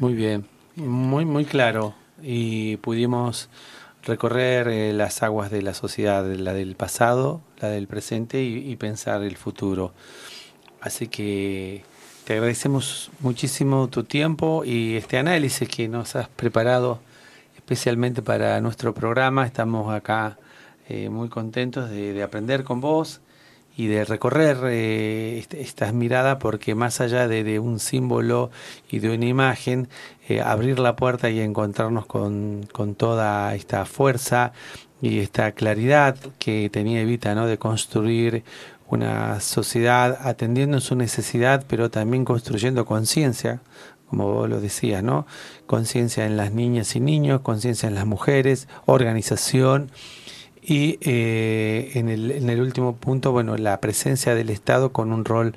Muy 0.00 0.14
bien, 0.14 0.46
muy 0.76 1.24
muy 1.24 1.44
claro 1.44 1.92
y 2.22 2.76
pudimos 2.76 3.48
recorrer 4.04 4.68
eh, 4.68 4.92
las 4.92 5.24
aguas 5.24 5.50
de 5.50 5.60
la 5.60 5.74
sociedad, 5.74 6.24
la 6.24 6.52
del 6.52 6.76
pasado, 6.76 7.40
la 7.60 7.68
del 7.68 7.88
presente 7.88 8.42
y, 8.44 8.76
pensar 8.76 9.22
el 9.22 9.36
futuro. 9.36 9.92
Así 10.80 11.08
que 11.08 11.82
te 12.24 12.34
agradecemos 12.34 13.10
muchísimo 13.18 13.88
tu 13.88 14.04
tiempo 14.04 14.64
y 14.64 14.94
este 14.94 15.18
análisis 15.18 15.68
que 15.68 15.88
nos 15.88 16.14
has 16.14 16.28
preparado 16.28 17.00
especialmente 17.56 18.22
para 18.22 18.60
nuestro 18.60 18.94
programa. 18.94 19.46
Estamos 19.46 19.92
acá 19.92 20.38
eh, 20.88 21.08
muy 21.08 21.28
contentos 21.28 21.90
de, 21.90 22.22
aprender 22.22 22.62
con 22.62 22.80
vos 22.80 23.20
y 23.78 23.86
de 23.86 24.04
recorrer 24.04 24.58
eh, 24.64 25.46
estas 25.52 25.94
miradas 25.94 26.38
porque 26.40 26.74
más 26.74 27.00
allá 27.00 27.28
de, 27.28 27.60
un 27.60 27.78
símbolo 27.78 28.50
y 28.90 28.98
de 28.98 29.14
una 29.14 29.26
imagen, 29.26 29.88
eh, 30.28 30.40
abrir 30.40 30.80
la 30.80 30.96
puerta 30.96 31.30
y 31.30 31.38
encontrarnos 31.38 32.04
con, 32.04 32.68
con, 32.72 32.96
toda 32.96 33.54
esta 33.54 33.84
fuerza 33.84 34.52
y 35.00 35.20
esta 35.20 35.52
claridad 35.52 36.16
que 36.40 36.68
tenía 36.70 37.00
Evita 37.00 37.36
¿no? 37.36 37.46
de 37.46 37.56
construir 37.58 38.42
una 38.88 39.38
sociedad 39.38 40.18
atendiendo 40.22 40.80
su 40.80 40.96
necesidad, 40.96 41.64
pero 41.68 41.88
también 41.88 42.24
construyendo 42.24 42.84
conciencia, 42.84 43.60
como 44.10 44.32
vos 44.32 44.48
lo 44.48 44.60
decías, 44.60 45.04
¿no? 45.04 45.24
Conciencia 45.66 46.26
en 46.26 46.36
las 46.36 46.50
niñas 46.50 46.96
y 46.96 47.00
niños, 47.00 47.42
conciencia 47.42 47.88
en 47.88 47.94
las 47.94 48.06
mujeres, 48.06 48.66
organización 48.86 49.92
y 50.68 50.98
eh, 51.00 51.92
en, 51.94 52.10
el, 52.10 52.30
en, 52.30 52.50
el, 52.50 52.60
último 52.60 52.94
punto, 52.94 53.32
bueno, 53.32 53.56
la 53.56 53.80
presencia 53.80 54.34
del 54.34 54.50
Estado 54.50 54.92
con 54.92 55.12
un 55.12 55.24
rol 55.24 55.54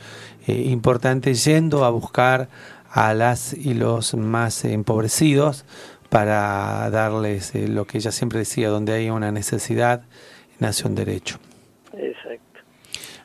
eh, 0.47 0.53
importante 0.53 1.33
yendo 1.33 1.83
a 1.83 1.89
buscar 1.89 2.47
a 2.89 3.13
las 3.13 3.53
y 3.53 3.73
los 3.73 4.13
más 4.15 4.63
empobrecidos 4.63 5.65
para 6.07 6.89
darles 6.91 7.53
eh, 7.55 7.67
lo 7.67 7.85
que 7.85 7.97
ella 7.97 8.13
siempre 8.13 8.39
decía, 8.39 8.69
donde 8.69 8.93
hay 8.93 9.09
una 9.09 9.33
necesidad, 9.33 10.03
nace 10.59 10.87
un 10.87 10.95
derecho. 10.95 11.39
Exacto. 11.91 12.61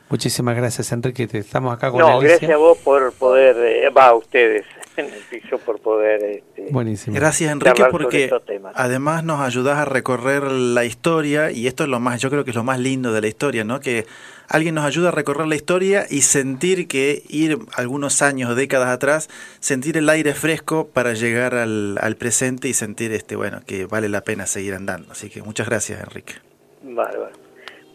Muchísimas 0.09 0.57
gracias, 0.57 0.91
Enrique. 0.91 1.25
Estamos 1.31 1.73
acá 1.73 1.89
con 1.89 2.01
No, 2.01 2.19
gracias 2.19 2.51
a 2.51 2.57
vos 2.57 2.77
por 2.79 3.13
poder, 3.13 3.95
va, 3.95 4.07
a 4.07 4.15
ustedes 4.15 4.65
en 4.97 5.13
el 5.13 5.21
piso 5.21 5.57
por 5.59 5.79
poder. 5.79 6.23
Este, 6.23 6.67
Buenísimo. 6.71 7.15
Gracias 7.15 7.51
Enrique 7.51 7.85
porque 7.91 8.29
además 8.73 9.23
nos 9.23 9.41
ayudas 9.41 9.77
a 9.77 9.85
recorrer 9.85 10.43
la 10.43 10.85
historia 10.85 11.51
y 11.51 11.67
esto 11.67 11.83
es 11.83 11.89
lo 11.89 11.99
más, 11.99 12.19
yo 12.19 12.29
creo 12.29 12.43
que 12.43 12.51
es 12.51 12.55
lo 12.55 12.63
más 12.63 12.79
lindo 12.79 13.13
de 13.13 13.21
la 13.21 13.27
historia, 13.27 13.63
¿no? 13.63 13.79
Que 13.79 14.05
alguien 14.47 14.75
nos 14.75 14.85
ayuda 14.85 15.09
a 15.09 15.11
recorrer 15.11 15.47
la 15.47 15.55
historia 15.55 16.05
y 16.09 16.21
sentir 16.21 16.87
que 16.87 17.23
ir 17.29 17.59
algunos 17.75 18.21
años 18.21 18.51
o 18.51 18.55
décadas 18.55 18.89
atrás, 18.89 19.29
sentir 19.59 19.97
el 19.97 20.09
aire 20.09 20.33
fresco 20.33 20.87
para 20.87 21.13
llegar 21.13 21.55
al, 21.55 21.97
al 22.01 22.15
presente 22.15 22.67
y 22.67 22.73
sentir 22.73 23.11
este, 23.11 23.35
bueno, 23.35 23.61
que 23.65 23.85
vale 23.85 24.09
la 24.09 24.21
pena 24.21 24.45
seguir 24.47 24.73
andando. 24.73 25.11
Así 25.11 25.29
que 25.29 25.41
muchas 25.41 25.67
gracias 25.67 26.01
Enrique. 26.01 26.33
Bárbaro. 26.81 27.31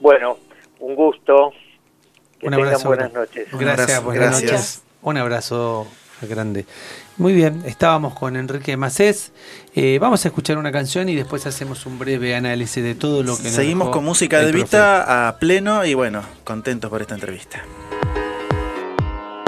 Bueno, 0.00 0.38
un 0.80 0.94
gusto. 0.94 1.53
Que 2.38 2.48
un 2.48 2.55
abrazo. 2.55 2.88
buenas 2.88 3.12
noches. 3.12 3.48
Gracias, 3.53 4.03
buenas 4.03 4.40
gracias. 4.40 4.53
noches. 4.53 4.82
Un 5.03 5.16
abrazo 5.16 5.88
grande. 6.28 6.66
Muy 7.16 7.32
bien, 7.32 7.62
estábamos 7.66 8.14
con 8.14 8.36
Enrique 8.36 8.76
Macés. 8.76 9.32
Eh, 9.74 9.98
vamos 10.00 10.24
a 10.24 10.28
escuchar 10.28 10.58
una 10.58 10.72
canción 10.72 11.08
y 11.08 11.14
después 11.14 11.46
hacemos 11.46 11.86
un 11.86 11.98
breve 11.98 12.34
análisis 12.34 12.82
de 12.82 12.94
todo 12.94 13.22
lo 13.22 13.36
que 13.36 13.50
Seguimos 13.50 13.90
con 13.90 14.04
música 14.04 14.40
de 14.40 14.52
Vita 14.52 15.28
a 15.28 15.38
pleno 15.38 15.84
y 15.84 15.94
bueno, 15.94 16.22
contentos 16.44 16.90
por 16.90 17.00
esta 17.02 17.14
entrevista. 17.14 17.62